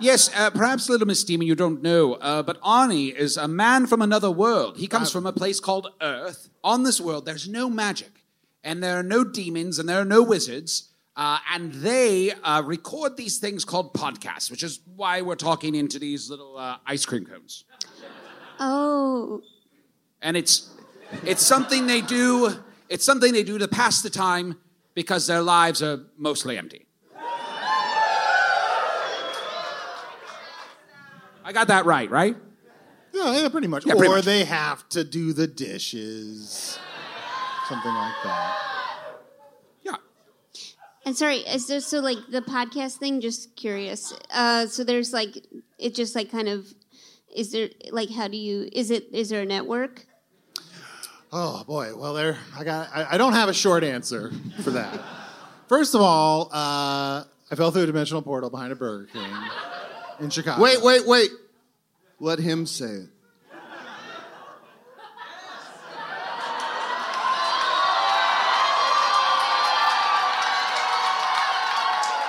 [0.00, 0.30] yes.
[0.34, 3.86] Uh, perhaps, a little Miss Demon, you don't know, uh, but Arnie is a man
[3.86, 4.76] from another world.
[4.78, 6.48] He comes from a place called Earth.
[6.64, 8.24] On this world, there's no magic,
[8.62, 10.90] and there are no demons, and there are no wizards.
[11.16, 15.98] Uh, and they uh, record these things called podcasts, which is why we're talking into
[15.98, 17.64] these little uh, ice cream cones.
[18.60, 19.42] Oh,
[20.22, 20.70] and it's
[21.24, 22.54] it's something they do
[22.88, 24.56] it's something they do to pass the time
[25.00, 26.82] because their lives are mostly empty
[31.44, 32.36] i got that right right
[33.12, 33.86] Yeah, yeah, pretty much.
[33.86, 34.24] Yeah, or much.
[34.24, 36.78] they have to do the dishes,
[37.68, 38.52] something like that.
[39.82, 39.96] yeah
[41.06, 43.20] and sorry, is there so like the podcast thing?
[43.22, 44.12] Just curious.
[44.30, 45.34] Uh, so there's like
[45.78, 46.66] it just like kind of
[47.34, 50.04] is there like how do you is it is there a network?
[51.32, 54.98] Oh boy, well there I got I, I don't have a short answer for that.
[55.68, 59.30] First of all, uh, I fell through a dimensional portal behind a Burger King
[60.20, 60.62] in Chicago.
[60.62, 61.30] Wait, wait, wait.
[62.20, 63.08] Let him say it.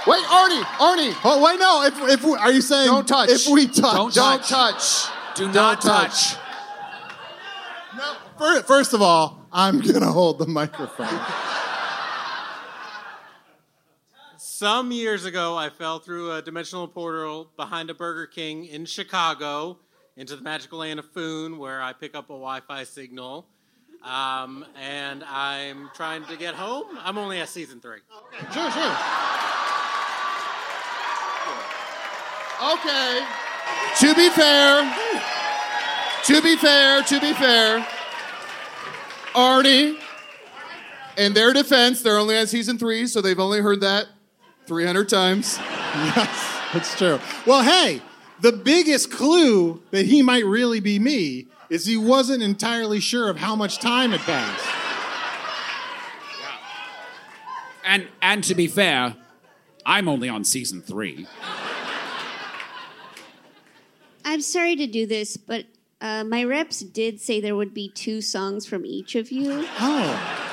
[0.08, 1.84] Wait, Arnie, Arnie, Oh wait, no.
[1.84, 3.30] If if we, are you saying Don't touch.
[3.30, 4.50] If we touch, Don't don't touch.
[4.50, 5.36] touch.
[5.36, 6.34] do Don't not touch.
[6.34, 6.49] touch
[8.66, 11.20] first of all, I'm gonna hold the microphone.
[14.38, 19.80] Some years ago, I fell through a dimensional portal behind a Burger King in Chicago
[20.18, 23.48] into the magical land of Foon, where I pick up a Wi Fi signal.
[24.04, 26.98] Um, and I'm trying to get home.
[27.04, 28.00] I'm only at season three.
[28.54, 28.96] Sure, sure.
[32.74, 33.26] Okay.
[34.00, 34.94] To be fair,
[36.26, 37.88] to be fair, to be fair,
[39.34, 40.00] Arnie,
[41.18, 44.08] in their defense, they're only on season three, so they've only heard that
[44.68, 45.60] 300 times.
[45.90, 47.20] Yes, that's true.
[47.48, 48.00] Well, hey,
[48.42, 53.38] the biggest clue that he might really be me is he wasn't entirely sure of
[53.38, 54.66] how much time had passed.
[57.84, 59.16] And and to be fair,
[59.84, 61.26] I'm only on season three.
[64.24, 65.66] I'm sorry to do this, but
[66.02, 69.66] uh, my reps did say there would be two songs from each of you.
[69.80, 70.46] Oh.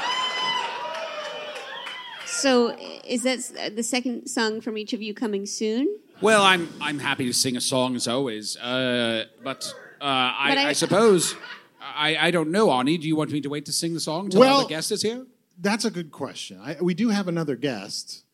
[2.26, 5.88] So is that the second song from each of you coming soon?
[6.20, 10.58] Well, I'm I'm happy to sing a song as always, uh, but uh, I, But
[10.58, 11.34] I- I, suppose
[11.80, 13.00] I, I don't know, Arnie.
[13.00, 15.02] Do you want me to wait to sing the song until Well- the guest is
[15.02, 15.26] here?
[15.58, 16.60] That's a good question.
[16.62, 18.24] I, we do have another guest.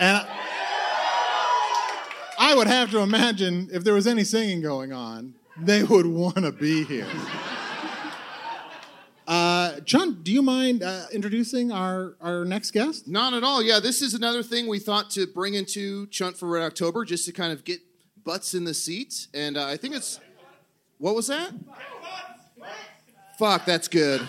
[0.00, 0.26] And I,
[2.38, 6.36] I would have to imagine if there was any singing going on, they would want
[6.36, 7.06] to be here.
[9.26, 13.08] Uh, John, do you mind uh, introducing our, our next guest?
[13.08, 13.62] Not at all.
[13.62, 17.24] Yeah, this is another thing we thought to bring into Chunt for Red October just
[17.26, 17.80] to kind of get
[18.22, 19.28] butts in the seats.
[19.32, 20.20] And uh, I think it's.
[20.98, 21.52] What was that?
[23.38, 24.20] Fuck, that's good.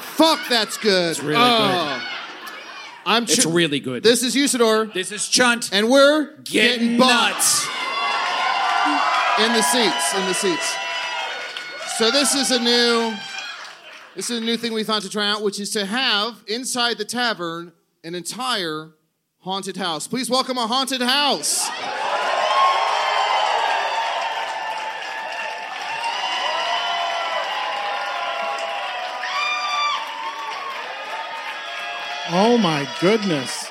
[0.00, 1.10] Fuck, that's good.
[1.10, 2.02] It's really good.
[3.04, 4.02] I'm It's really good.
[4.02, 4.92] This is Usidore.
[4.92, 5.70] This is Chunt.
[5.72, 7.66] And we're Getting butts
[9.38, 10.14] in the seats.
[10.14, 10.76] In the seats.
[11.98, 13.14] So this is a new.
[14.14, 16.96] This is a new thing we thought to try out, which is to have inside
[16.96, 17.72] the tavern
[18.02, 18.92] an entire
[19.40, 20.08] haunted house.
[20.08, 21.68] Please welcome a haunted house.
[32.28, 33.70] Oh my goodness.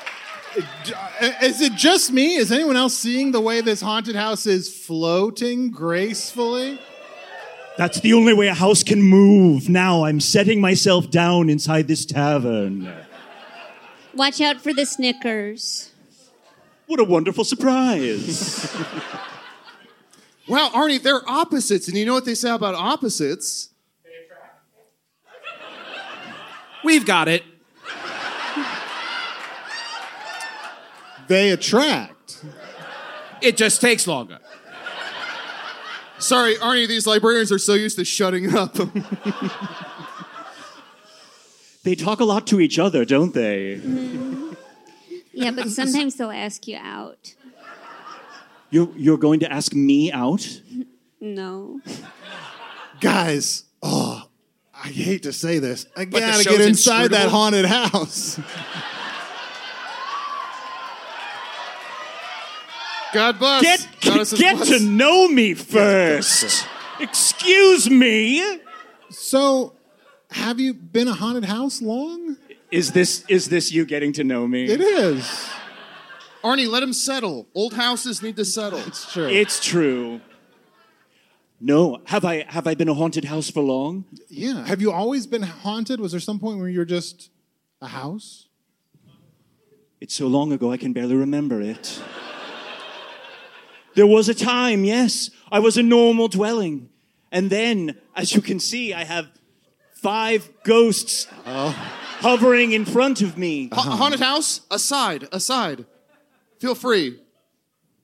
[1.42, 2.36] Is it just me?
[2.36, 6.80] Is anyone else seeing the way this haunted house is floating gracefully?
[7.76, 9.68] That's the only way a house can move.
[9.68, 12.92] Now I'm setting myself down inside this tavern.
[14.14, 15.92] Watch out for the Snickers.
[16.86, 18.74] What a wonderful surprise.
[20.48, 21.88] Wow, Arnie, they're opposites.
[21.88, 23.70] And you know what they say about opposites?
[26.84, 27.42] We've got it.
[31.28, 32.44] They attract.
[33.42, 34.38] It just takes longer.
[36.18, 38.74] Sorry, Arnie, these librarians are so used to shutting up.
[41.84, 43.76] they talk a lot to each other, don't they?
[43.76, 44.52] Mm-hmm.
[45.32, 47.34] Yeah, but sometimes they'll ask you out.
[48.70, 50.60] You're, you're going to ask me out?
[51.20, 51.80] No.
[53.00, 54.22] Guys, oh,
[54.74, 55.86] I hate to say this.
[55.96, 58.40] I But gotta get inside that haunted house.
[63.16, 63.62] God bless.
[63.62, 64.68] Get, Goddesses get bless.
[64.68, 66.66] to know me first.
[67.00, 68.60] Excuse me.
[69.08, 69.72] So,
[70.30, 72.36] have you been a haunted house long?
[72.70, 74.66] Is this is this you getting to know me?
[74.66, 75.48] It is.
[76.44, 77.46] Arnie, let him settle.
[77.54, 78.80] Old houses need to settle.
[78.80, 79.28] It's true.
[79.28, 80.20] It's true.
[81.58, 84.04] No, have I have I been a haunted house for long?
[84.28, 84.66] yeah.
[84.66, 86.00] Have you always been haunted?
[86.00, 87.30] Was there some point where you were just
[87.80, 88.48] a house?
[90.02, 91.98] It's so long ago I can barely remember it.
[93.96, 96.90] There was a time, yes, I was a normal dwelling.
[97.32, 99.26] And then, as you can see, I have
[99.94, 101.70] five ghosts uh-huh.
[102.20, 103.70] hovering in front of me.
[103.72, 103.96] Ha- uh-huh.
[103.96, 105.86] haunted house, aside, aside.
[106.60, 107.18] Feel free.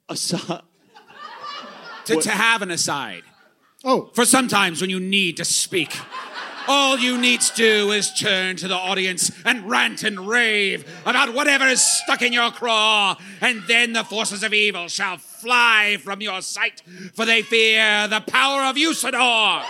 [0.08, 0.62] Aside?
[2.06, 3.22] To, to have an aside.
[3.84, 5.94] Oh, For sometimes when you need to speak,
[6.68, 11.34] all you need to do is turn to the audience and rant and rave about
[11.34, 16.20] whatever is stuck in your craw, and then the forces of evil shall fly from
[16.20, 16.82] your sight,
[17.14, 19.62] for they fear the power of Usidore.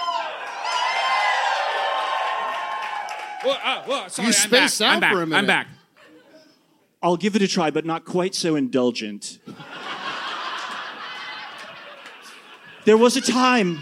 [3.42, 5.12] Whoa, uh, whoa, sorry, You I'm spaced out I'm back.
[5.12, 5.66] for a I'm back.
[7.02, 9.38] I'll give it a try, but not quite so indulgent.
[12.84, 13.80] There was a time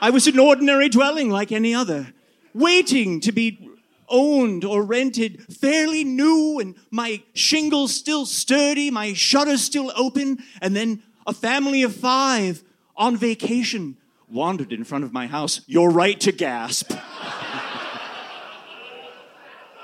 [0.00, 2.12] I was an ordinary dwelling like any other,
[2.52, 3.70] waiting to be
[4.08, 10.76] owned or rented, fairly new, and my shingles still sturdy, my shutters still open, and
[10.76, 12.62] then a family of five
[12.96, 13.96] on vacation
[14.28, 15.60] wandered in front of my house.
[15.66, 16.92] You're right to gasp.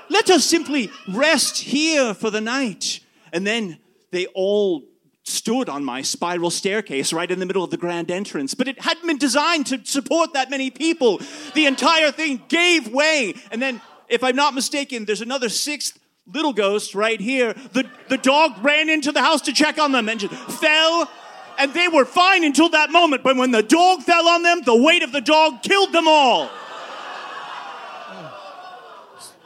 [0.09, 2.99] let us simply rest here for the night.
[3.33, 3.79] And then
[4.11, 4.83] they all
[5.23, 8.53] stood on my spiral staircase right in the middle of the grand entrance.
[8.53, 11.19] But it hadn't been designed to support that many people.
[11.53, 13.35] The entire thing gave way.
[13.51, 17.53] And then, if I'm not mistaken, there's another sixth little ghost right here.
[17.53, 21.09] The, the dog ran into the house to check on them and just fell.
[21.57, 23.23] And they were fine until that moment.
[23.23, 26.49] But when the dog fell on them, the weight of the dog killed them all.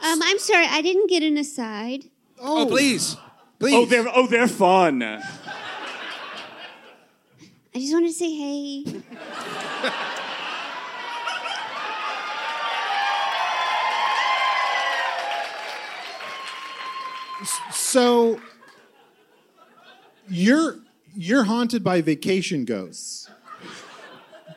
[0.02, 2.04] Um, I'm sorry, I didn't get an aside.
[2.38, 3.16] Oh, please.
[3.58, 3.74] Please.
[3.74, 5.22] Oh, they're, oh, they're fun.
[7.76, 8.84] I just wanted to say hey.
[17.70, 18.40] So
[20.26, 20.78] you're
[21.14, 23.28] you're haunted by vacation ghosts.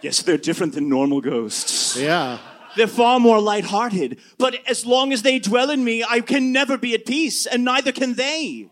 [0.02, 1.98] Yes, they're different than normal ghosts.
[1.98, 2.38] Yeah.
[2.78, 4.22] They're far more lighthearted.
[4.38, 7.66] But as long as they dwell in me, I can never be at peace, and
[7.66, 8.70] neither can they.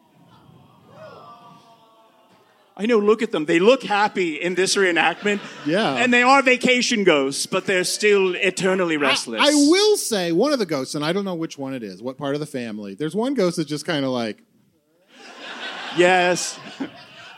[2.80, 3.46] I know, look at them.
[3.46, 5.40] They look happy in this reenactment.
[5.66, 5.96] Yeah.
[5.96, 9.42] And they are vacation ghosts, but they're still eternally restless.
[9.42, 12.04] I will say one of the ghosts, and I don't know which one it is,
[12.04, 12.94] what part of the family.
[12.94, 14.44] There's one ghost that's just kind of like,
[15.98, 16.60] Yes.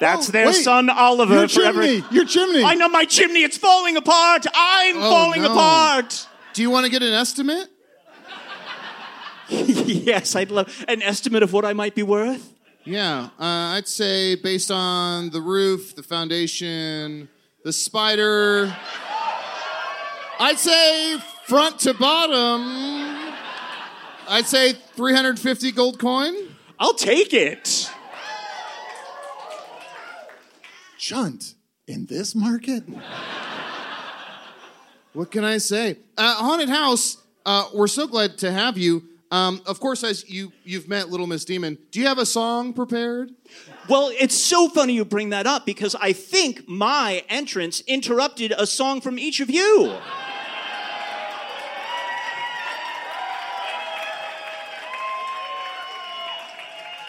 [0.01, 0.53] That's Oh, their wait.
[0.55, 1.83] son Oliver Your forever.
[1.83, 2.63] chimney, your chimney.
[2.63, 4.45] I know my chimney, it's falling apart.
[4.53, 5.51] I'm Oh, falling no.
[5.51, 6.27] apart.
[6.53, 7.67] Do you want to get an estimate?
[9.49, 12.53] yes, I'd love an estimate of what I might be worth.
[12.89, 17.29] Yeah, uh, I'd say based on the roof, the foundation,
[17.63, 18.75] the spider,
[20.39, 22.63] I'd say front to bottom,
[24.27, 26.33] I'd say 350 gold coin.
[26.79, 27.91] I'll take it.
[30.97, 31.53] Chunt,
[31.87, 32.85] in this market?
[35.13, 35.97] What can I say?
[36.17, 39.08] Uh, Haunted House, uh, we're so glad to have you.
[39.31, 42.73] Um, of course, as you you've met Little Miss Demon, do you have a song
[42.73, 43.31] prepared?
[43.87, 48.65] Well, it's so funny you bring that up because I think my entrance interrupted a
[48.65, 49.95] song from each of you.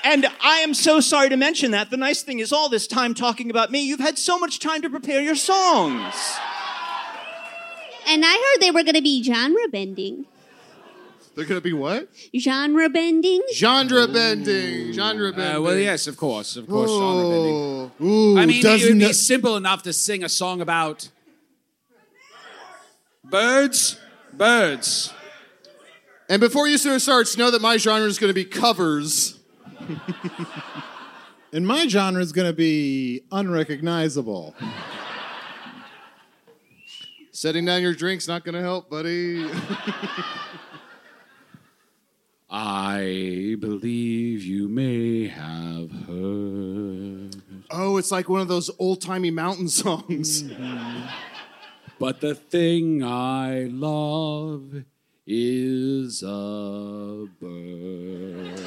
[0.02, 1.90] And I am so sorry to mention that.
[1.90, 4.82] The nice thing is, all this time talking about me, you've had so much time
[4.82, 6.14] to prepare your songs.
[8.08, 10.26] And I heard they were going to be genre bending.
[11.40, 12.08] They're gonna be what?
[12.38, 13.40] Genre bending?
[13.54, 14.92] Genre bending.
[14.92, 15.56] Genre bending.
[15.56, 17.54] Uh, well, yes, of course, of course, genre bending.
[17.54, 21.08] Oh, ooh, I mean, it doesn't would be simple enough to sing a song about
[23.24, 23.98] birds,
[24.34, 25.14] birds.
[26.28, 29.40] And before you sort of starts, know that my genre is going to be covers.
[31.52, 34.54] And my genre is going to be unrecognizable.
[37.32, 39.50] Setting down your drink's not going to help, buddy.
[42.52, 47.36] I believe you may have heard.
[47.70, 50.42] oh, it's like one of those old timey mountain songs.
[52.00, 54.82] But the thing I love
[55.26, 58.60] is a bird.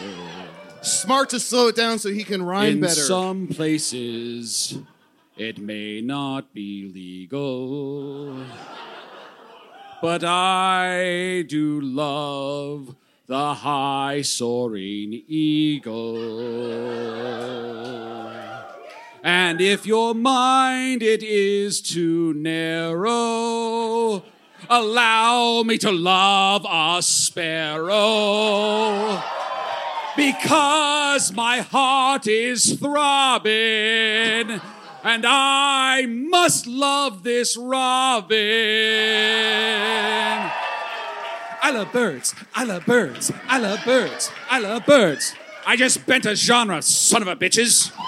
[0.82, 2.94] Smart to slow it down so he can rhyme In better.
[2.94, 4.78] some places,
[5.38, 8.36] it may not be legal,
[10.02, 12.96] but I do love
[13.26, 16.18] the high soaring eagle.
[19.24, 24.24] And if your mind it is too narrow,
[24.70, 27.64] allow me to love a sparrow.
[30.18, 33.52] Because my heart is throbbing,
[35.04, 38.34] and I must love this robin.
[41.64, 42.36] I love birds.
[42.54, 43.32] I love birds.
[43.48, 44.30] I love birds.
[44.50, 45.34] I love birds.
[45.66, 47.92] I just bent a genre, son of a bitches.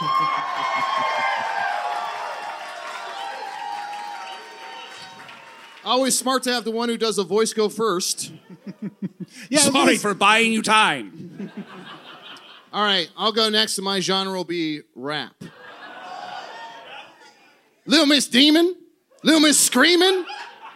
[5.84, 8.32] Always smart to have the one who does a voice go first.
[9.50, 11.52] Yeah, Sorry this- for buying you time.
[12.74, 15.34] All right, I'll go next, and my genre will be rap.
[17.86, 18.76] Little Miss Demon,
[19.24, 20.26] Little Miss Screaming,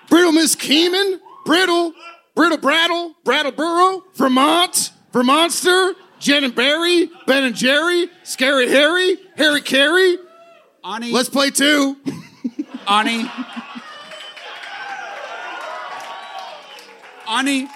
[0.09, 1.93] Brittle Miss Keeman, Brittle,
[2.39, 9.59] Brittle Brattle, Brattle Burrow, Vermont, Vermonster, Jen and Barry, Ben and Jerry, Scary Harry, Harry
[9.59, 10.15] Caray.
[10.81, 11.97] Ani, Let's play two.
[12.87, 13.29] Ani.
[17.27, 17.67] Ani,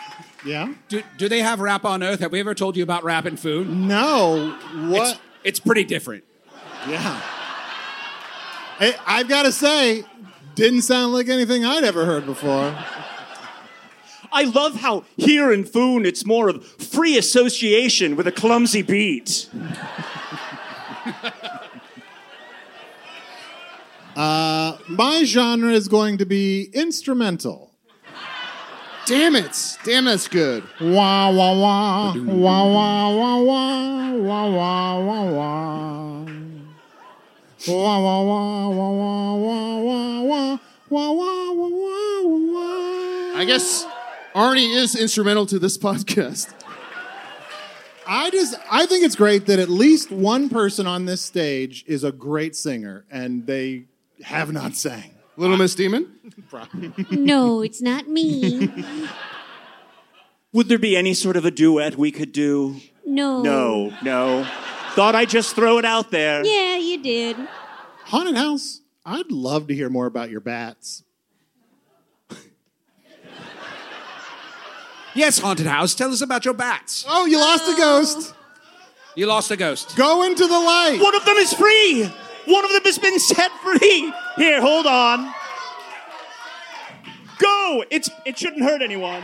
[0.45, 0.74] Yeah?
[0.88, 2.22] do, do they have rap on Earth?
[2.22, 3.70] Have we ever told you about rap and food?
[3.70, 4.55] No.
[4.88, 5.09] What?
[5.11, 6.24] It's, it's pretty different.
[6.88, 7.22] Yeah.
[8.80, 10.05] I, I've got to say,
[10.55, 12.74] didn't sound like anything I'd ever heard before.
[14.34, 19.47] I love how here in Foon it's more of free association with a clumsy beat.
[24.15, 27.71] Uh, my genre is going to be instrumental.
[29.05, 29.77] Damn it.
[29.84, 30.63] Damn, that's good.
[30.79, 36.25] Wah wah wah wah wah wah wah wah wah wah wah.
[37.67, 40.57] Wah wah wah wah wah wah wah wah
[40.89, 43.39] wah wah wah wah wah.
[43.39, 43.86] I guess
[44.34, 46.53] Arnie is instrumental to this podcast.
[48.07, 52.03] I just I think it's great that at least one person on this stage is
[52.03, 53.86] a great singer and they
[54.23, 55.11] have not sang.
[55.38, 56.11] Little Miss Demon?
[57.11, 58.69] no, it's not me.
[60.51, 62.77] Would there be any sort of a duet we could do?
[63.05, 63.41] No.
[63.41, 64.47] No, no.
[64.91, 66.45] Thought I'd just throw it out there.
[66.45, 67.38] Yeah, you did.
[68.05, 71.03] Haunted House, I'd love to hear more about your bats.
[75.16, 77.05] Yes, Haunted House, tell us about your bats.
[77.07, 78.34] Oh, you lost a ghost.
[79.16, 79.95] You lost a ghost.
[79.95, 80.99] Go into the light.
[81.01, 82.03] One of them is free.
[82.45, 84.11] One of them has been set free.
[84.38, 85.32] Here, hold on.
[87.38, 87.84] Go.
[87.89, 89.24] It's it shouldn't hurt anyone.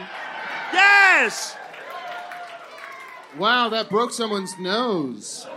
[0.73, 1.55] Yes.
[3.37, 5.47] Wow, that broke someone's nose.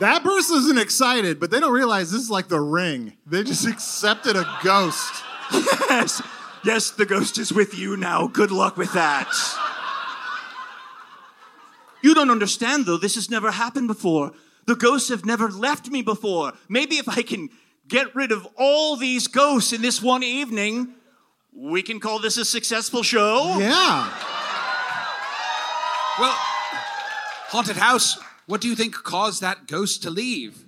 [0.00, 3.12] That person isn't excited, but they don't realize this is like the ring.
[3.26, 5.22] They just accepted a ghost.
[5.52, 6.22] Yes.
[6.64, 8.28] Yes, the ghost is with you now.
[8.28, 9.28] Good luck with that.
[12.02, 12.96] You don't understand, though.
[12.96, 14.32] This has never happened before.
[14.66, 16.52] The ghosts have never left me before.
[16.68, 17.48] Maybe if I can
[17.88, 20.94] get rid of all these ghosts in this one evening,
[21.54, 23.56] we can call this a successful show.
[23.58, 24.08] Yeah.
[26.18, 26.34] Well,
[27.48, 30.64] Haunted House, what do you think caused that ghost to leave?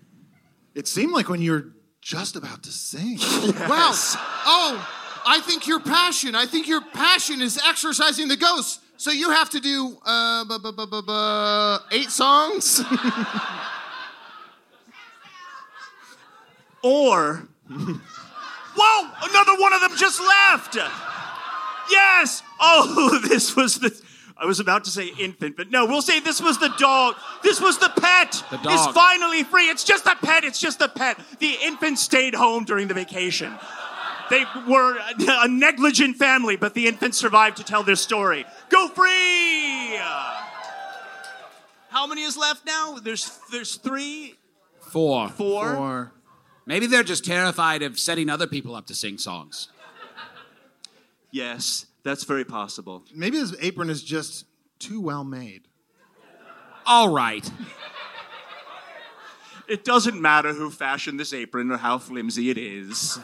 [0.75, 1.67] It seemed like when you were
[2.01, 3.19] just about to sing.
[3.69, 3.93] Wow.
[4.47, 8.81] Oh, I think your passion, I think your passion is exercising the ghosts.
[8.97, 12.83] So you have to do uh, bu- bu- bu- bu- bu- eight songs?
[16.83, 20.77] Or, whoa, another one of them just left.
[21.91, 22.43] Yes.
[22.61, 23.99] Oh, this was the.
[24.37, 27.15] I was about to say infant, but no, we'll say this was the dog.
[27.43, 28.43] This was the pet.
[28.51, 28.73] The dog.
[28.75, 29.69] Is finally free.
[29.71, 30.45] It's just a pet.
[30.45, 31.19] It's just a pet.
[31.39, 33.55] The infant stayed home during the vacation.
[34.31, 34.97] They were
[35.29, 38.47] a negligent family, but the infant survived to tell their story.
[38.71, 39.99] Go free.
[41.91, 42.97] How many is left now?
[43.03, 44.35] There's there's three,
[44.81, 45.29] Four.
[45.29, 45.75] four.
[45.77, 46.13] Or
[46.67, 49.69] Maybe they're just terrified of setting other people up to sing songs.
[51.31, 53.05] Yes, that's very possible.
[53.15, 54.47] maybe this apron is just
[54.79, 55.63] too well made.
[56.87, 57.49] All right.
[59.67, 63.19] It doesn't matter who fashioned this apron or how flimsy it is.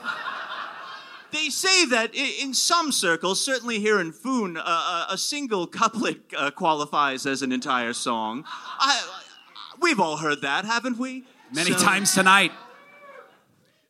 [1.33, 6.21] They say that in some circles, certainly here in Foon, uh, uh, a single couplet
[6.37, 8.45] uh, qualifies as an entire song.
[8.47, 9.01] I,
[9.81, 11.25] we've all heard that, haven't we?
[11.55, 12.53] Many So- times tonight.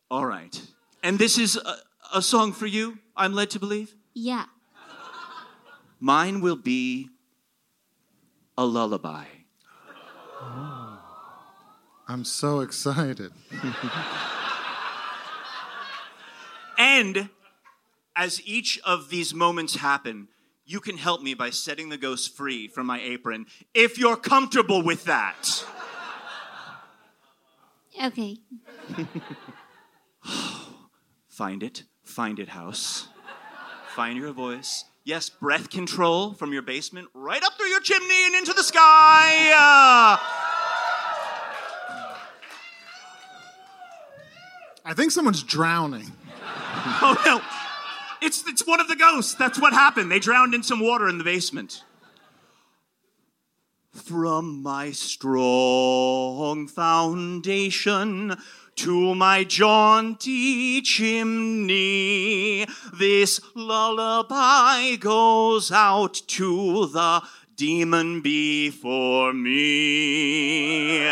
[0.09, 0.61] All right.
[1.03, 1.75] And this is a,
[2.13, 3.95] a song for you, I'm led to believe?
[4.13, 4.45] Yeah.
[5.99, 7.09] Mine will be
[8.57, 9.25] a lullaby.
[12.07, 13.31] I'm so excited.
[16.77, 17.29] And
[18.15, 20.27] as each of these moments happen,
[20.65, 24.83] you can help me by setting the ghost free from my apron if you're comfortable
[24.83, 25.65] with that.
[28.01, 28.37] Okay.
[31.27, 33.07] Find it, find it, house.
[33.95, 34.85] Find your voice.
[35.03, 39.53] Yes, breath control from your basement right up through your chimney and into the sky.
[44.85, 46.11] I think someone's drowning.
[47.01, 47.41] oh no,
[48.25, 49.35] it's it's one of the ghosts.
[49.35, 50.11] That's what happened.
[50.11, 51.83] They drowned in some water in the basement.
[53.91, 58.35] From my strong foundation
[58.77, 67.21] to my jaunty chimney, this lullaby goes out to the
[67.55, 71.05] demon before me.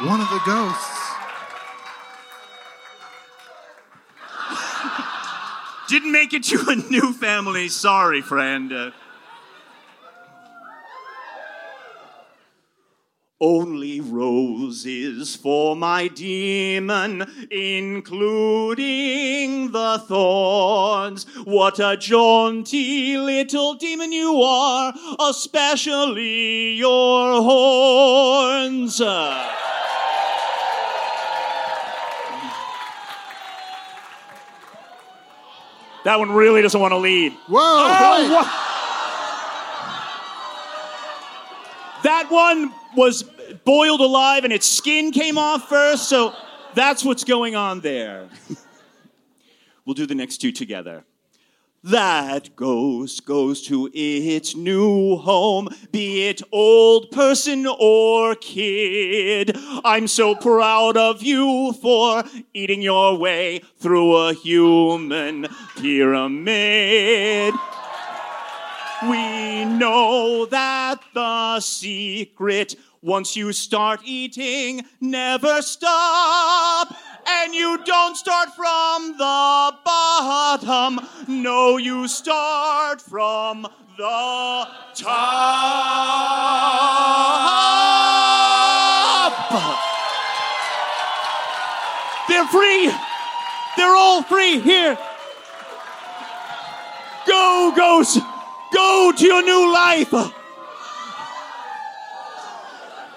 [0.00, 0.97] One of the ghosts.
[5.88, 7.68] Didn't make it to a new family.
[7.70, 8.72] Sorry, friend.
[8.72, 8.90] Uh,
[13.40, 18.80] Only roses for my demon, including
[19.70, 21.24] the thorns.
[21.44, 29.00] What a jaunty little demon you are, especially your horns.
[36.08, 37.32] That one really doesn't want to lead.
[37.48, 37.58] Whoa!
[37.60, 38.30] Oh, wait.
[38.30, 38.44] wha-
[42.02, 43.24] That one was
[43.66, 46.32] boiled alive and its skin came off first, so
[46.74, 48.30] that's what's going on there.
[49.84, 51.04] we'll do the next two together.
[51.84, 59.56] That ghost goes to its new home, be it old person or kid.
[59.84, 67.54] I'm so proud of you for eating your way through a human pyramid.
[69.04, 76.96] We know that the secret, once you start eating, never stop.
[77.30, 81.00] And you don't start from the bottom.
[81.28, 83.62] No, you start from
[83.98, 85.48] the top.
[92.28, 92.90] They're free.
[93.76, 94.60] They're all free.
[94.60, 94.96] Here.
[97.26, 98.18] Go, ghost.
[98.72, 100.14] Go to your new life.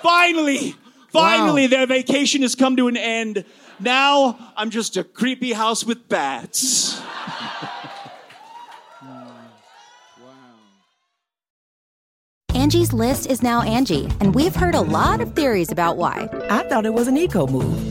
[0.02, 0.76] Finally,
[1.10, 3.46] finally, their vacation has come to an end.
[3.82, 7.02] Now I'm just a creepy house with bats.
[12.54, 16.30] Angie's list is now Angie, and we've heard a lot of theories about why.
[16.48, 17.91] I thought it was an eco move.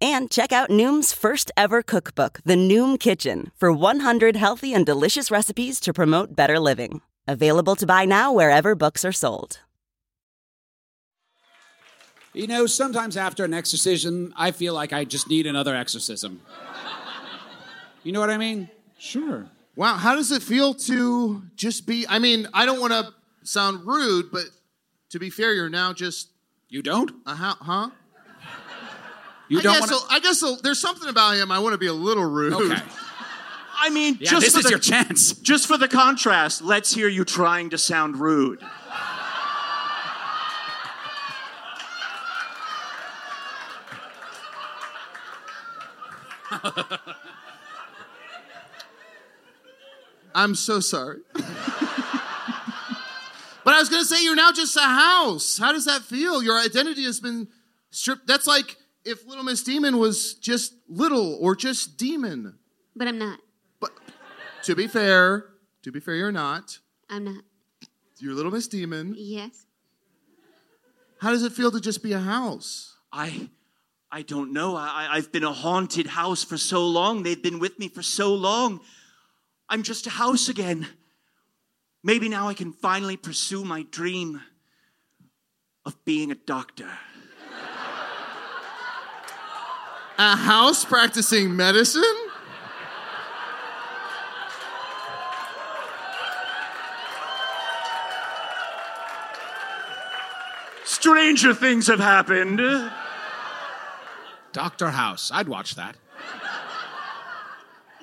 [0.00, 5.30] And check out Noom's first ever cookbook, The Noom Kitchen, for 100 healthy and delicious
[5.30, 7.00] recipes to promote better living.
[7.26, 9.60] Available to buy now wherever books are sold.
[12.34, 16.42] You know, sometimes after an exorcism, I feel like I just need another exorcism.
[18.02, 18.68] You know what I mean?
[18.98, 19.48] Sure.
[19.74, 22.06] Wow, how does it feel to just be?
[22.06, 24.44] I mean, I don't want to sound rude, but
[25.10, 26.28] to be fair, you're now just.
[26.68, 27.12] You don't?
[27.24, 27.90] Uh, how, huh?
[29.48, 31.74] You I don't guess wanna- so, I guess so, there's something about him I want
[31.74, 32.52] to be a little rude.
[32.54, 32.82] Okay.
[33.78, 35.32] I mean, Yeah, just this for is the, your chance.
[35.34, 38.60] Just for the contrast, let's hear you trying to sound rude.
[50.34, 51.20] I'm so sorry.
[51.32, 51.44] but
[53.74, 55.58] I was going to say, you're now just a house.
[55.58, 56.42] How does that feel?
[56.42, 57.48] Your identity has been
[57.90, 58.26] stripped.
[58.26, 58.76] That's like
[59.06, 62.58] if Little Miss Demon was just little or just demon.
[62.94, 63.38] But I'm not.
[63.80, 63.92] But
[64.64, 65.46] To be fair,
[65.82, 66.78] to be fair, you're not.
[67.08, 67.44] I'm not.
[68.18, 69.14] You're Little Miss Demon.
[69.16, 69.64] Yes.
[71.20, 72.96] How does it feel to just be a house?
[73.12, 73.48] I,
[74.10, 74.74] I don't know.
[74.76, 77.22] I, I- I've been a haunted house for so long.
[77.22, 78.80] They've been with me for so long.
[79.68, 80.86] I'm just a house again.
[82.02, 84.40] Maybe now I can finally pursue my dream
[85.84, 86.88] of being a doctor.
[90.18, 92.02] A house practicing medicine?
[100.84, 102.60] Stranger things have happened.
[104.52, 105.30] Doctor House.
[105.32, 105.96] I'd watch that.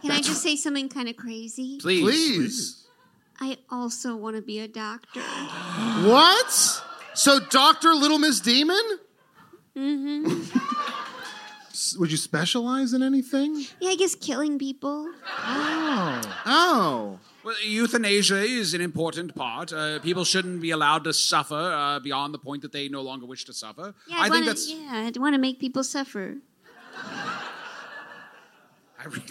[0.01, 1.77] Can I just say something kind of crazy?
[1.79, 2.01] Please.
[2.03, 2.79] Please.
[3.39, 5.21] I also want to be a doctor.
[5.21, 6.83] What?
[7.13, 7.93] So, Dr.
[7.93, 8.81] Little Miss Demon?
[9.75, 10.51] hmm S-
[11.97, 13.65] Would you specialize in anything?
[13.79, 15.11] Yeah, I guess killing people.
[15.39, 16.21] Oh.
[16.45, 17.19] Oh.
[17.43, 19.73] Well, euthanasia is an important part.
[19.73, 23.25] Uh, people shouldn't be allowed to suffer uh, beyond the point that they no longer
[23.25, 23.93] wish to suffer.
[24.07, 24.71] Yeah, I I'd think wanna, that's.
[24.71, 26.37] Yeah, I'd want to make people suffer.
[28.99, 29.21] I, re-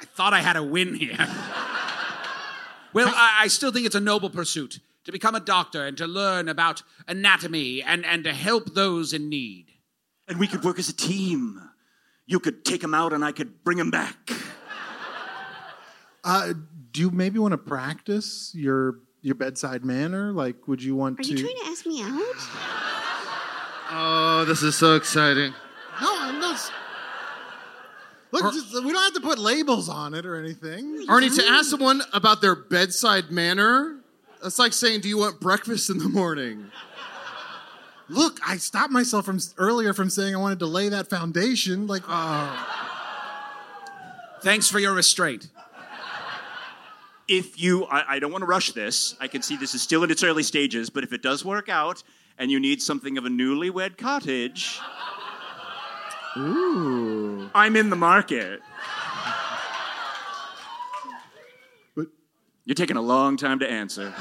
[0.00, 1.16] I thought I had a win here.
[2.92, 6.06] well, I, I still think it's a noble pursuit to become a doctor and to
[6.06, 9.66] learn about anatomy and, and to help those in need.
[10.28, 11.60] And we could work as a team.
[12.26, 14.30] You could take him out and I could bring him back.
[16.24, 16.52] Uh,
[16.92, 20.32] do you maybe want to practice your your bedside manner?
[20.32, 21.28] Like, would you want Are to?
[21.30, 22.18] you trying to ask me out?
[23.94, 25.52] Oh, this is so exciting.
[26.00, 26.54] No, I'm not.
[26.54, 26.70] s-
[28.30, 31.04] Look, just, we don't have to put labels on it or anything.
[31.08, 33.98] Arnie, to ask someone about their bedside manner,
[34.42, 36.70] that's like saying, "Do you want breakfast in the morning?"
[38.12, 41.86] Look, I stopped myself from earlier from saying I wanted to lay that foundation.
[41.86, 42.68] Like, oh.
[44.42, 45.48] Thanks for your restraint.
[47.28, 50.02] if you I, I don't want to rush this i can see this is still
[50.02, 52.02] in its early stages but if it does work out
[52.36, 54.80] and you need something of a newlywed cottage
[56.36, 58.60] ooh i'm in the market
[61.94, 62.08] but
[62.64, 64.12] you're taking a long time to answer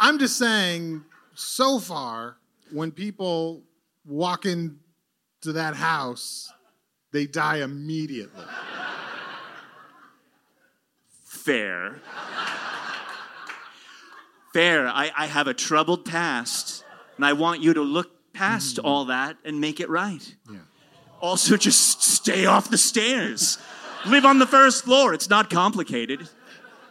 [0.00, 1.04] I'm just saying,
[1.34, 2.36] so far,
[2.70, 3.62] when people
[4.06, 4.74] walk into
[5.44, 6.52] that house,
[7.12, 8.44] they die immediately.
[11.24, 12.00] fair
[14.54, 16.84] fair I, I have a troubled past
[17.16, 18.86] and i want you to look past mm-hmm.
[18.86, 20.60] all that and make it right Yeah.
[21.20, 23.58] also just stay off the stairs
[24.06, 26.28] live on the first floor it's not complicated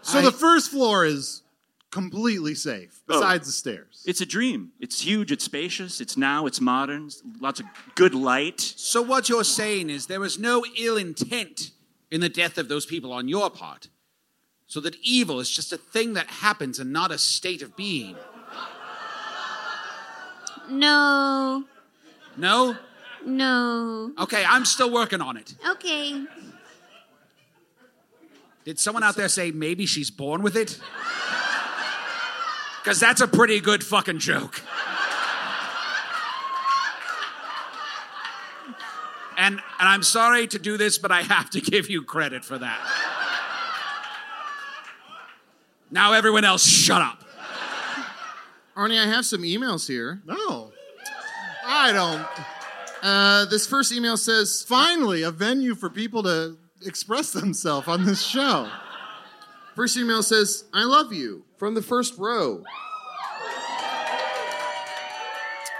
[0.04, 1.41] So the first floor is
[1.89, 3.14] completely safe, Oh.
[3.14, 3.93] besides the stairs.
[4.06, 4.72] It's a dream.
[4.80, 8.60] It's huge, it's spacious, it's now, it's modern, lots of good light.
[8.60, 11.72] So what you're saying is there was no ill intent
[12.12, 13.88] in the death of those people on your part.
[14.68, 18.16] So that evil is just a thing that happens and not a state of being.
[20.70, 21.64] No.
[22.38, 22.76] No?
[23.26, 24.12] No.
[24.20, 25.56] Okay, I'm still working on it.
[25.70, 26.26] Okay.
[28.66, 30.80] Did someone out there say maybe she's born with it?
[32.84, 34.62] Because that's a pretty good fucking joke.
[39.38, 42.58] And, and I'm sorry to do this, but I have to give you credit for
[42.58, 42.80] that.
[45.92, 47.24] Now, everyone else, shut up.
[48.76, 50.22] Arnie, I have some emails here.
[50.26, 50.72] No.
[51.66, 52.28] I don't.
[53.02, 58.22] Uh, this first email says Finally, a venue for people to express themselves on this
[58.22, 58.70] show.
[59.76, 62.61] First email says, I love you from the first row.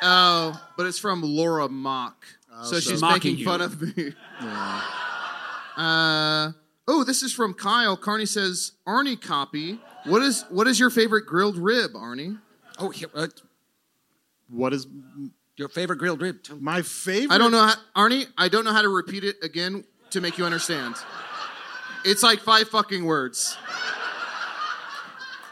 [0.02, 2.26] Oh, but it's from Laura Mock.
[2.64, 3.44] so so- she's making you.
[3.46, 4.14] fun of me.
[5.76, 6.52] Uh,
[6.88, 7.98] oh, this is from Kyle.
[7.98, 9.80] Carney says, Arnie copy.
[10.06, 12.40] What is what is your favorite grilled rib, Arnie?
[12.78, 13.26] Oh, here, uh,
[14.50, 14.86] What is
[15.58, 16.38] your favorite grilled rib?
[16.60, 17.34] My favorite?
[17.34, 20.38] I don't know how, Arnie, I don't know how to repeat it again to make
[20.38, 20.94] you understand.
[22.06, 23.58] It's like five fucking words.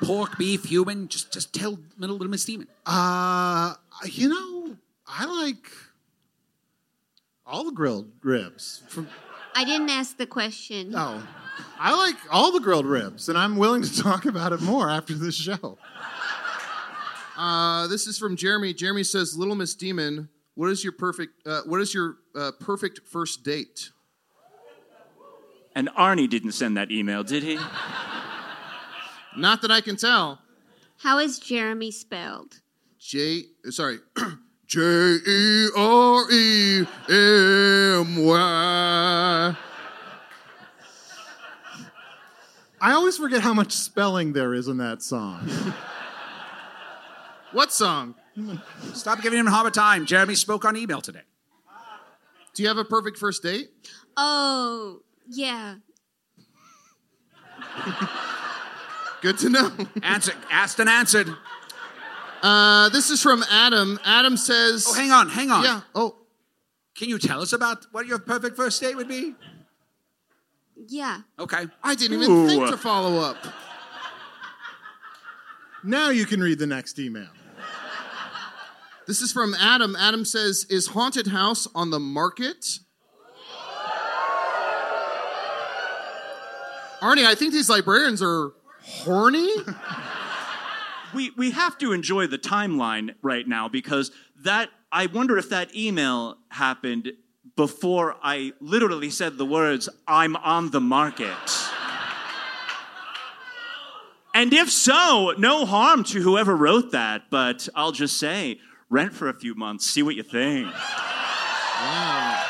[0.01, 1.07] Pork, beef, human.
[1.07, 2.67] Just, just tell Little, little Miss Demon.
[2.85, 3.75] Uh,
[4.05, 4.75] you know,
[5.07, 5.67] I like
[7.45, 8.81] all the grilled ribs.
[8.87, 9.07] From
[9.53, 10.91] I didn't ask the question.
[10.91, 11.21] no,
[11.77, 15.13] I like all the grilled ribs, and I'm willing to talk about it more after
[15.13, 15.77] this show.
[17.37, 18.73] Uh, this is from Jeremy.
[18.73, 21.45] Jeremy says, "Little Miss Demon, what is your perfect?
[21.45, 23.89] Uh, what is your uh, perfect first date?"
[25.75, 27.57] And Arnie didn't send that email, did he?
[29.37, 30.39] Not that I can tell.
[30.97, 32.61] How is Jeremy spelled?
[32.99, 33.43] J.
[33.69, 33.97] Sorry,
[34.67, 39.55] J E R E M Y.
[42.83, 45.49] I always forget how much spelling there is in that song.
[47.51, 48.15] What song?
[48.93, 50.05] Stop giving him a hard time.
[50.05, 51.23] Jeremy spoke on email today.
[52.53, 53.69] Do you have a perfect first date?
[54.15, 55.75] Oh, yeah.
[59.21, 59.71] Good to know.
[60.03, 61.29] Answer, asked and answered.
[62.41, 63.99] Uh, this is from Adam.
[64.03, 65.63] Adam says, Oh, hang on, hang on.
[65.63, 65.81] Yeah.
[65.93, 66.15] Oh,
[66.95, 69.35] Can you tell us about what your perfect first date would be?
[70.87, 71.21] Yeah.
[71.37, 71.67] Okay.
[71.83, 72.47] I didn't even Ooh.
[72.47, 73.37] think to follow up.
[75.83, 77.29] Now you can read the next email.
[79.07, 79.95] This is from Adam.
[79.95, 82.79] Adam says, "Is haunted house on the market?"
[87.01, 88.51] Arnie, I think these librarians are
[88.91, 89.49] horny.
[91.13, 94.11] We we have to enjoy the timeline right now because
[94.43, 97.13] that I wonder if that email happened
[97.55, 101.35] before I literally said the words I'm on the market.
[104.33, 109.27] And if so, no harm to whoever wrote that, but I'll just say rent for
[109.27, 110.67] a few months, see what you think.
[110.67, 112.47] Wow.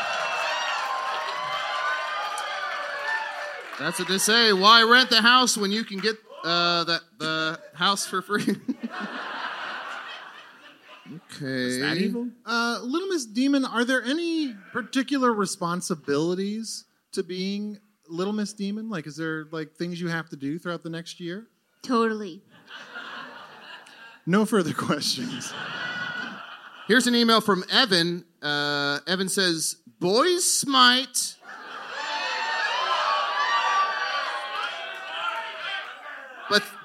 [3.79, 4.53] That's what they say.
[4.53, 8.43] Why rent the house when you can get uh, the the house for free?
[11.07, 11.41] okay.
[11.41, 12.27] Is that evil?
[12.45, 18.89] Uh, Little Miss Demon, are there any particular responsibilities to being Little Miss Demon?
[18.89, 21.47] Like, is there like things you have to do throughout the next year?
[21.81, 22.41] Totally.
[24.25, 25.51] No further questions.
[26.87, 28.25] Here's an email from Evan.
[28.41, 31.35] Uh, Evan says, Boys smite.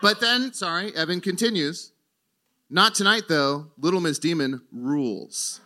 [0.03, 1.93] But, then, sorry, Evan continues.
[2.69, 3.69] Not tonight, though.
[3.79, 5.61] Little Miss Demon rules.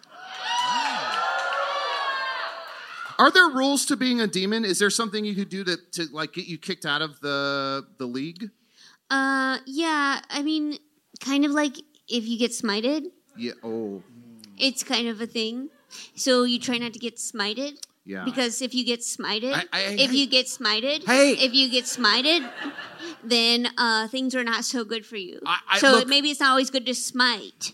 [3.18, 4.64] Are there rules to being a demon?
[4.64, 7.84] Is there something you could do to, to like get you kicked out of the
[7.98, 8.48] the league?
[9.10, 10.20] Uh, yeah.
[10.30, 10.78] I mean,
[11.20, 11.76] kind of like
[12.08, 13.06] if you get smited,
[13.36, 13.52] Yeah.
[13.62, 14.02] Oh.
[14.56, 15.68] it's kind of a thing.
[16.14, 17.72] So you try not to get smited.
[18.06, 18.24] Yeah.
[18.24, 21.32] Because if you get smited, I- I- if you get smited, Hey.
[21.32, 22.50] if you get smited,
[23.24, 25.40] then uh, things are not so good for you.
[25.46, 27.72] I- so look- maybe it's not always good to smite.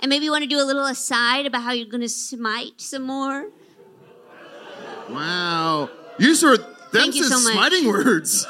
[0.00, 2.80] And maybe you want to do a little aside about how you're going to smite
[2.80, 3.50] some more.
[5.08, 5.90] Wow.
[6.18, 7.52] Use are them Thank you says so much.
[7.52, 8.46] smiting words.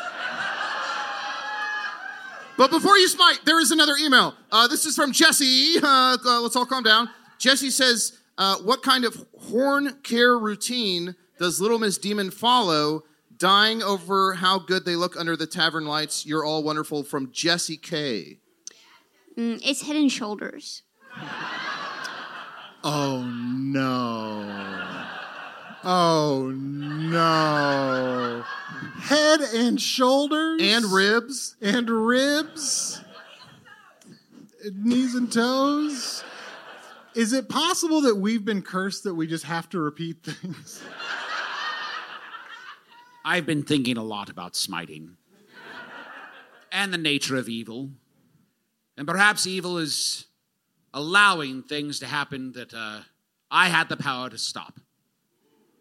[2.57, 4.35] But before you smite, there is another email.
[4.51, 5.77] Uh, this is from Jesse.
[5.83, 7.09] Uh, uh, let's all calm down.
[7.39, 13.05] Jesse says, uh, "What kind of horn care routine does Little Miss Demon follow?
[13.43, 16.25] Dying over how good they look under the tavern lights.
[16.25, 18.39] You're all wonderful." From Jesse K.
[19.37, 20.83] Mm, it's head and shoulders.
[22.85, 25.07] Oh no.
[25.85, 28.45] Oh no.
[29.01, 33.01] Head and shoulders and ribs and ribs.
[34.75, 36.25] Knees and toes.
[37.15, 40.83] Is it possible that we've been cursed that we just have to repeat things?
[43.25, 45.17] I've been thinking a lot about smiting
[46.73, 47.91] and the nature of evil.
[48.97, 50.27] And perhaps evil is
[50.93, 53.01] allowing things to happen that uh,
[53.51, 54.81] I had the power to stop,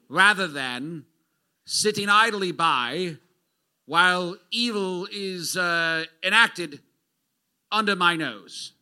[0.08, 1.06] rather than
[1.66, 3.18] sitting idly by
[3.86, 6.82] while evil is uh, enacted
[7.72, 8.74] under my nose.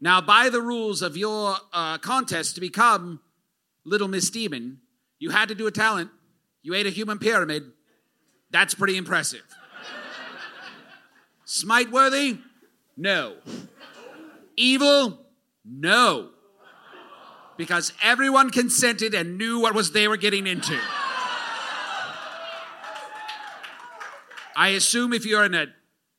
[0.00, 3.20] Now, by the rules of your uh, contest to become
[3.84, 4.80] Little Miss Demon,
[5.18, 6.10] you had to do a talent.
[6.62, 7.72] You ate a human pyramid.
[8.50, 9.42] That's pretty impressive.
[11.44, 12.38] Smite worthy?
[12.96, 13.36] No.
[14.56, 15.18] Evil?
[15.64, 16.30] No.
[17.56, 20.78] Because everyone consented and knew what was they were getting into.
[24.56, 25.66] I assume if you're in a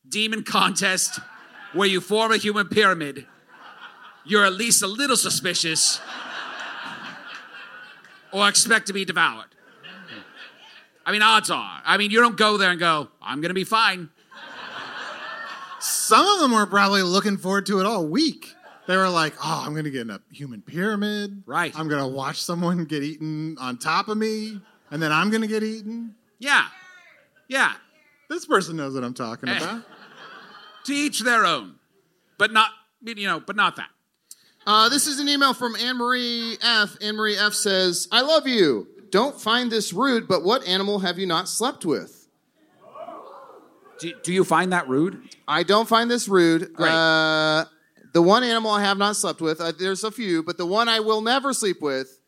[0.08, 1.20] demon contest
[1.72, 3.26] where you form a human pyramid,
[4.24, 6.00] you're at least a little suspicious
[8.32, 9.48] or expect to be devoured.
[11.08, 11.80] I mean, odds are.
[11.86, 14.10] I mean, you don't go there and go, I'm going to be fine.
[15.80, 18.54] Some of them were probably looking forward to it all week.
[18.86, 21.44] They were like, oh, I'm going to get in a human pyramid.
[21.46, 21.72] Right.
[21.78, 25.40] I'm going to watch someone get eaten on top of me, and then I'm going
[25.40, 26.14] to get eaten.
[26.40, 26.66] Yeah.
[27.48, 27.72] Yeah.
[28.28, 29.56] This person knows what I'm talking Eh.
[29.56, 29.84] about.
[30.84, 31.76] To each their own.
[32.36, 32.68] But not,
[33.02, 33.88] you know, but not that.
[34.66, 36.98] Uh, this is an email from Anne Marie F.
[37.00, 37.54] Anne Marie F.
[37.54, 38.86] says, I love you.
[39.10, 42.28] Don't find this rude, but what animal have you not slept with?
[44.00, 45.22] Do, do you find that rude?
[45.46, 46.78] I don't find this rude.
[46.78, 47.64] Uh,
[48.12, 50.88] the one animal I have not slept with, uh, there's a few, but the one
[50.88, 52.20] I will never sleep with,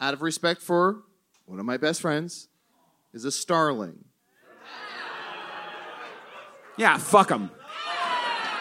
[0.00, 1.02] out of respect for
[1.44, 2.48] one of my best friends,
[3.12, 4.04] is a starling.
[6.76, 7.50] Yeah, fuck them.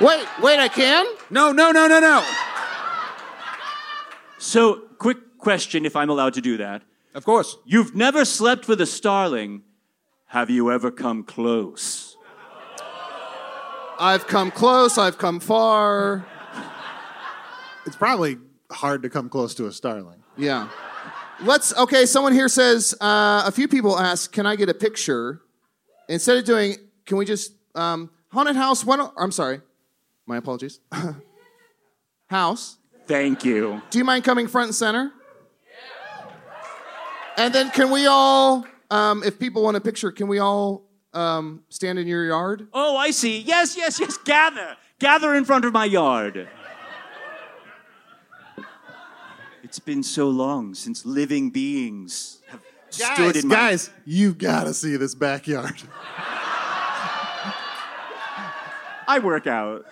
[0.01, 1.05] Wait, wait, I can?
[1.30, 2.26] No, no, no, no, no.
[4.38, 6.82] So, quick question if I'm allowed to do that.
[7.14, 7.57] Of course.
[7.66, 9.64] You've never slept with a starling.
[10.28, 12.18] Have you ever come close?
[13.99, 16.26] I've come close, I've come far.
[17.86, 18.38] It's probably
[18.72, 20.24] hard to come close to a starling.
[20.38, 20.70] Yeah.
[21.41, 25.41] Let's, okay, someone here says, uh, a few people ask, can I get a picture?
[26.07, 29.62] Instead of doing, can we just, um, haunted house, why don't, I'm sorry,
[30.26, 30.80] my apologies.
[32.28, 32.78] house.
[33.07, 33.82] Thank you.
[33.89, 35.12] Do you mind coming front and center?
[37.39, 40.83] And then can we all, um, if people want a picture, can we all
[41.13, 42.67] um, stand in your yard?
[42.73, 43.39] Oh, I see.
[43.39, 44.17] Yes, yes, yes.
[44.17, 44.75] Gather.
[44.99, 46.49] Gather in front of my yard.
[49.63, 54.65] It's been so long since living beings have stood Guys, in my guys, you've got
[54.65, 55.81] to see this backyard.
[59.07, 59.85] I work out.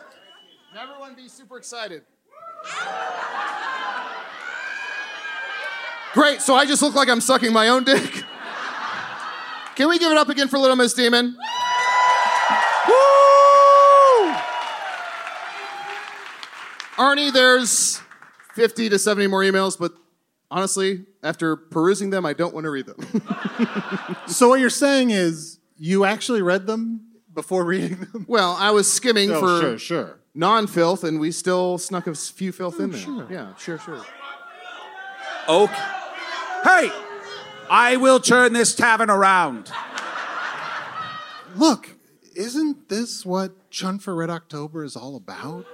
[0.77, 2.01] Everyone be super excited.
[6.18, 8.24] Great, so I just look like I'm sucking my own dick.
[9.76, 11.38] Can we give it up again for Little Miss Demon?
[12.88, 12.93] Woo!
[16.97, 18.01] Arnie, there's
[18.55, 19.93] 50 to 70 more emails, but
[20.49, 22.97] honestly, after perusing them, I don't want to read them.
[24.26, 27.01] so what you're saying is you actually read them
[27.32, 28.26] before reading them?
[28.28, 30.20] well, I was skimming Oh, for sure, sure.
[30.34, 33.28] non-filth, and we still snuck a few filth oh, in there.
[33.30, 34.03] Yeah, sure, sure.
[35.47, 35.96] Okay.
[36.68, 36.91] Hey,
[37.70, 39.72] I will turn this tavern around.
[41.55, 41.95] Look,
[42.36, 45.65] isn't this what Chunt for Red October is all about?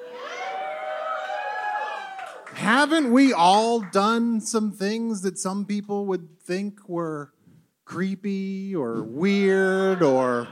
[2.54, 7.34] Haven't we all done some things that some people would think were
[7.86, 10.48] creepy or weird or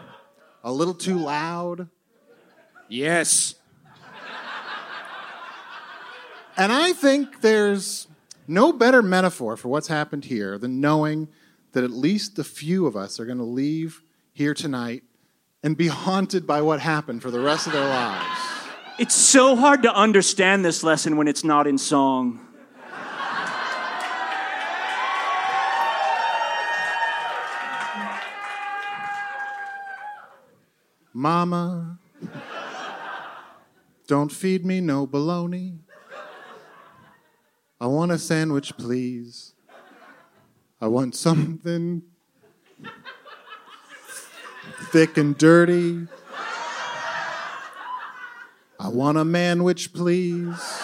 [0.63, 1.87] a little too loud?
[2.89, 3.53] Yes.
[6.57, 8.07] And I think there's
[8.51, 11.29] no better metaphor for what's happened here than knowing
[11.71, 14.01] that at least a few of us are going to leave
[14.33, 15.03] here tonight
[15.63, 18.39] and be haunted by what happened for the rest of their lives.
[18.99, 22.45] It's so hard to understand this lesson when it's not in song.
[31.13, 31.99] Mama,
[34.07, 35.79] don't feed me no bologna.
[37.81, 39.53] I want a sandwich, please.
[40.79, 42.03] I want something
[44.91, 46.05] thick and dirty.
[48.79, 50.79] I want a manwich, please.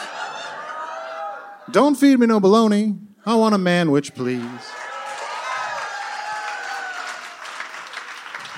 [1.70, 2.98] Don't feed me no baloney.
[3.28, 4.41] I want a manwich, please.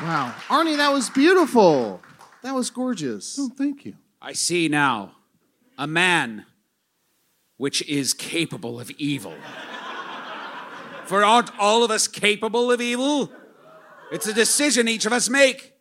[0.02, 2.02] Wow, Arnie, that was beautiful.
[2.42, 3.36] That was gorgeous.
[3.38, 3.96] Oh, thank you.
[4.22, 5.12] I see now
[5.78, 6.46] a man
[7.60, 9.36] which is capable of evil.
[11.04, 13.30] For aren't all of us capable of evil?
[14.14, 15.74] It's a decision each of us make.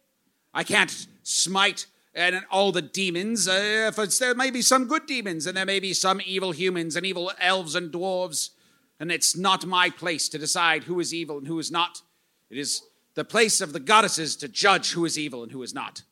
[0.53, 3.47] I can't smite and all the demons.
[3.47, 7.07] Uh, there may be some good demons, and there may be some evil humans and
[7.07, 8.51] evil elves and dwarves.
[8.99, 12.03] And it's not my place to decide who is evil and who is not.
[12.51, 12.83] It is
[13.14, 16.03] the place of the goddesses to judge who is evil and who is not.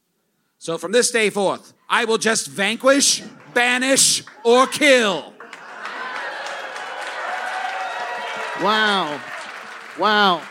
[0.58, 5.32] So from this day forth, I will just vanquish, banish, or kill.
[8.62, 9.20] Wow.
[9.98, 10.42] Wow.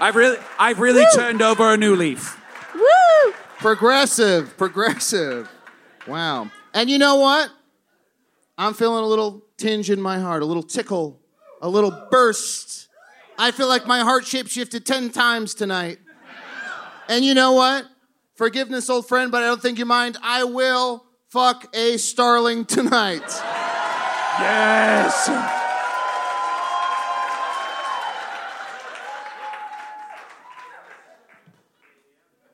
[0.00, 2.40] I've really, I've really turned over a new leaf.
[2.74, 3.32] Woo!
[3.58, 5.48] Progressive, progressive.
[6.06, 6.50] Wow.
[6.74, 7.50] And you know what?
[8.58, 11.20] I'm feeling a little tinge in my heart, a little tickle,
[11.60, 12.88] a little burst.
[13.38, 15.98] I feel like my heart shape shifted 10 times tonight.
[17.08, 17.86] And you know what?
[18.34, 20.16] Forgiveness, old friend, but I don't think you mind.
[20.22, 23.22] I will fuck a starling tonight.
[24.40, 25.61] Yes.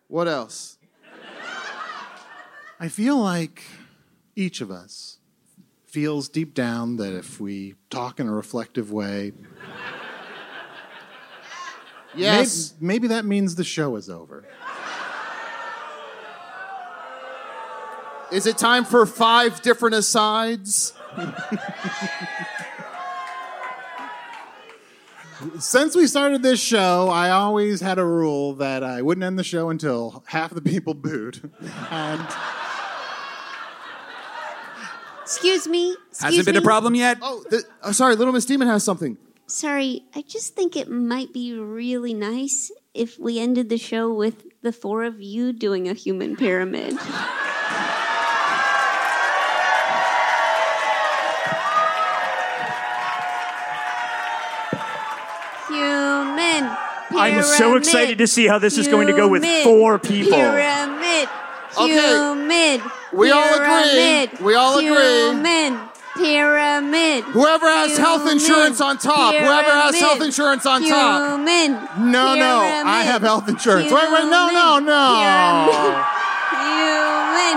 [0.09, 0.79] What else?
[2.81, 3.63] I feel like
[4.37, 5.19] each of us
[5.87, 9.33] feels deep down that if we talk in a reflective way,
[12.17, 12.75] Yes.
[12.81, 14.45] maybe, maybe that means the show is over.
[18.33, 20.93] Is it time for five different asides?
[25.59, 29.45] Since we started this show, I always had a rule that I wouldn't end the
[29.45, 31.51] show until half the people booed.
[31.91, 32.27] And
[35.29, 35.91] Excuse me.
[36.09, 37.19] Excuse Hasn't been a problem yet.
[37.21, 39.19] Oh, the, oh, sorry, Little Miss Demon has something.
[39.47, 44.47] Sorry, I just think it might be really nice if we ended the show with
[44.63, 46.99] the four of you doing a human pyramid.
[57.19, 60.39] I'm so excited to see how this is going to go with four people.
[60.39, 61.29] Pyramid.
[61.77, 61.93] Okay.
[61.95, 62.91] Human.
[63.13, 64.45] We all agree.
[64.45, 64.89] We all agree.
[64.89, 65.89] Human.
[66.17, 67.25] Pyramid.
[67.25, 69.35] Whoever has health insurance on top.
[69.35, 71.31] Whoever has health insurance on top.
[71.39, 71.73] Human.
[72.11, 73.93] no, no, I have health insurance.
[73.93, 76.05] Wait, wait, no, no, no.
[76.59, 77.57] Human.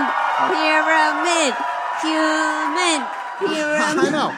[0.52, 1.54] Pyramid.
[2.02, 3.00] Human.
[3.40, 3.98] Pyramid.
[4.06, 4.32] I know.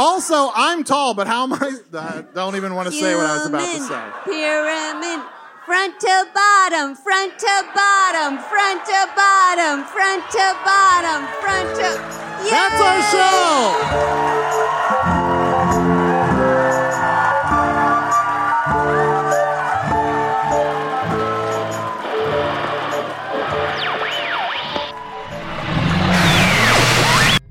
[0.00, 1.76] Also, I'm tall, but how am I?
[1.92, 4.00] I don't even want to say what I was about to say.
[4.24, 5.20] Pyramid.
[5.66, 12.00] Front to bottom, front to bottom, front to bottom, front to bottom, front to.
[12.48, 14.69] That's our show.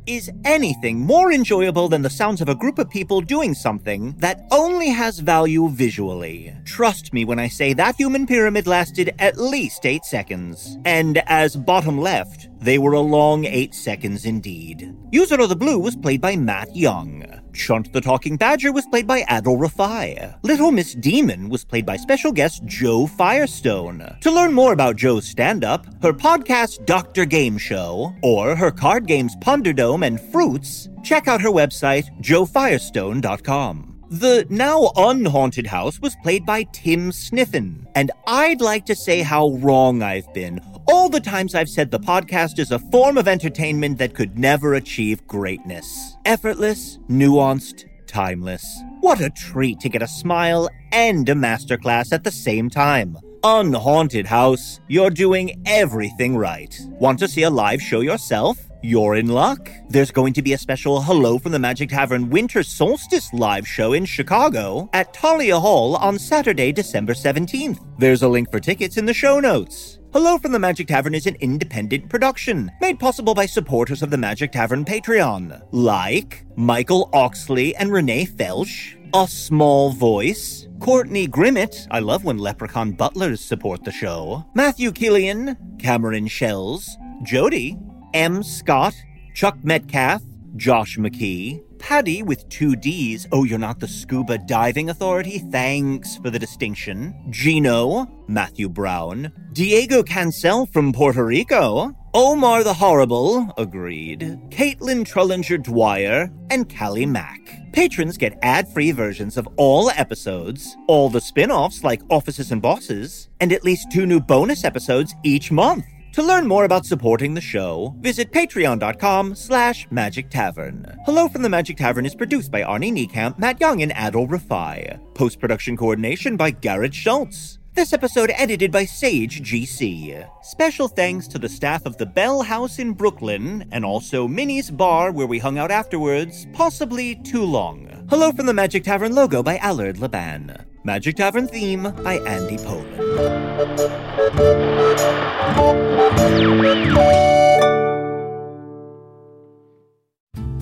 [0.09, 4.47] Is anything more enjoyable than the sounds of a group of people doing something that
[4.49, 6.51] only has value visually?
[6.65, 10.79] Trust me when I say that human pyramid lasted at least eight seconds.
[10.83, 14.95] And as bottom left, they were a long eight seconds indeed.
[15.13, 17.38] Usidore the Blue was played by Matt Young.
[17.53, 20.35] Chunt the Talking Badger was played by Adal Rifai.
[20.43, 24.17] Little Miss Demon was played by special guest Jo Firestone.
[24.21, 27.25] To learn more about Jo's stand up, her podcast Dr.
[27.25, 33.88] Game Show, or her card games Punderdome and Fruits, check out her website, jofirestone.com.
[34.09, 39.49] The now unhaunted house was played by Tim Sniffen, and I'd like to say how
[39.49, 40.59] wrong I've been
[40.89, 44.73] all the times I've said the podcast is a form of entertainment that could never
[44.73, 46.17] achieve greatness.
[46.25, 48.65] Effortless, nuanced, timeless.
[48.99, 53.17] What a treat to get a smile and a masterclass at the same time.
[53.43, 56.75] Unhaunted House, you're doing everything right.
[56.89, 58.68] Want to see a live show yourself?
[58.81, 59.69] You're in luck.
[59.89, 63.91] There's going to be a special Hello from the Magic Tavern Winter Solstice live show
[63.91, 67.85] in Chicago at Thalia Hall on Saturday, December 17th.
[67.97, 69.99] There's a link for tickets in the show notes.
[70.13, 74.17] Hello from the Magic Tavern is an independent production made possible by supporters of the
[74.17, 81.99] Magic Tavern Patreon, like Michael Oxley and Renee Felsch, A Small Voice, Courtney Grimmett, I
[81.99, 86.89] love when leprechaun butlers support the show, Matthew Killian, Cameron Shells,
[87.23, 87.77] Jody,
[88.13, 88.43] M.
[88.43, 88.95] Scott,
[89.33, 90.21] Chuck Metcalf,
[90.55, 93.27] Josh McKee, Paddy with two D's.
[93.31, 95.39] Oh, you're not the scuba diving authority?
[95.39, 97.15] Thanks for the distinction.
[97.29, 106.31] Gino, Matthew Brown, Diego Cancel from Puerto Rico, Omar the Horrible, agreed, Caitlin Trullinger Dwyer,
[106.49, 107.39] and Callie Mack.
[107.71, 112.61] Patrons get ad free versions of all episodes, all the spin offs like Offices and
[112.61, 115.85] Bosses, and at least two new bonus episodes each month.
[116.13, 120.97] To learn more about supporting the show, visit patreon.com slash magic tavern.
[121.05, 124.99] Hello from the Magic Tavern is produced by Arnie Niekamp, Matt Young, and Adal Rifai.
[125.13, 127.59] Post-production coordination by Garrett Schultz.
[127.75, 130.27] This episode edited by Sage GC.
[130.41, 135.11] Special thanks to the staff of the Bell House in Brooklyn, and also Minnie's Bar
[135.11, 138.07] where we hung out afterwards, possibly too long.
[138.09, 140.65] Hello from the Magic Tavern logo by Allard Laban.
[140.89, 142.89] Magic Tavern theme by Andy Poland.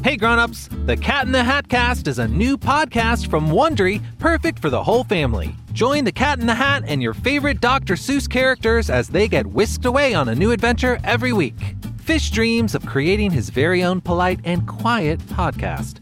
[0.03, 4.59] Hey grown-ups, the Cat in the Hat Cast is a new podcast from Wondery, perfect
[4.59, 5.55] for the whole family.
[5.71, 7.93] Join the Cat in the Hat and your favorite Dr.
[7.93, 11.77] Seuss characters as they get whisked away on a new adventure every week.
[12.01, 16.01] Fish dreams of creating his very own polite and quiet podcast.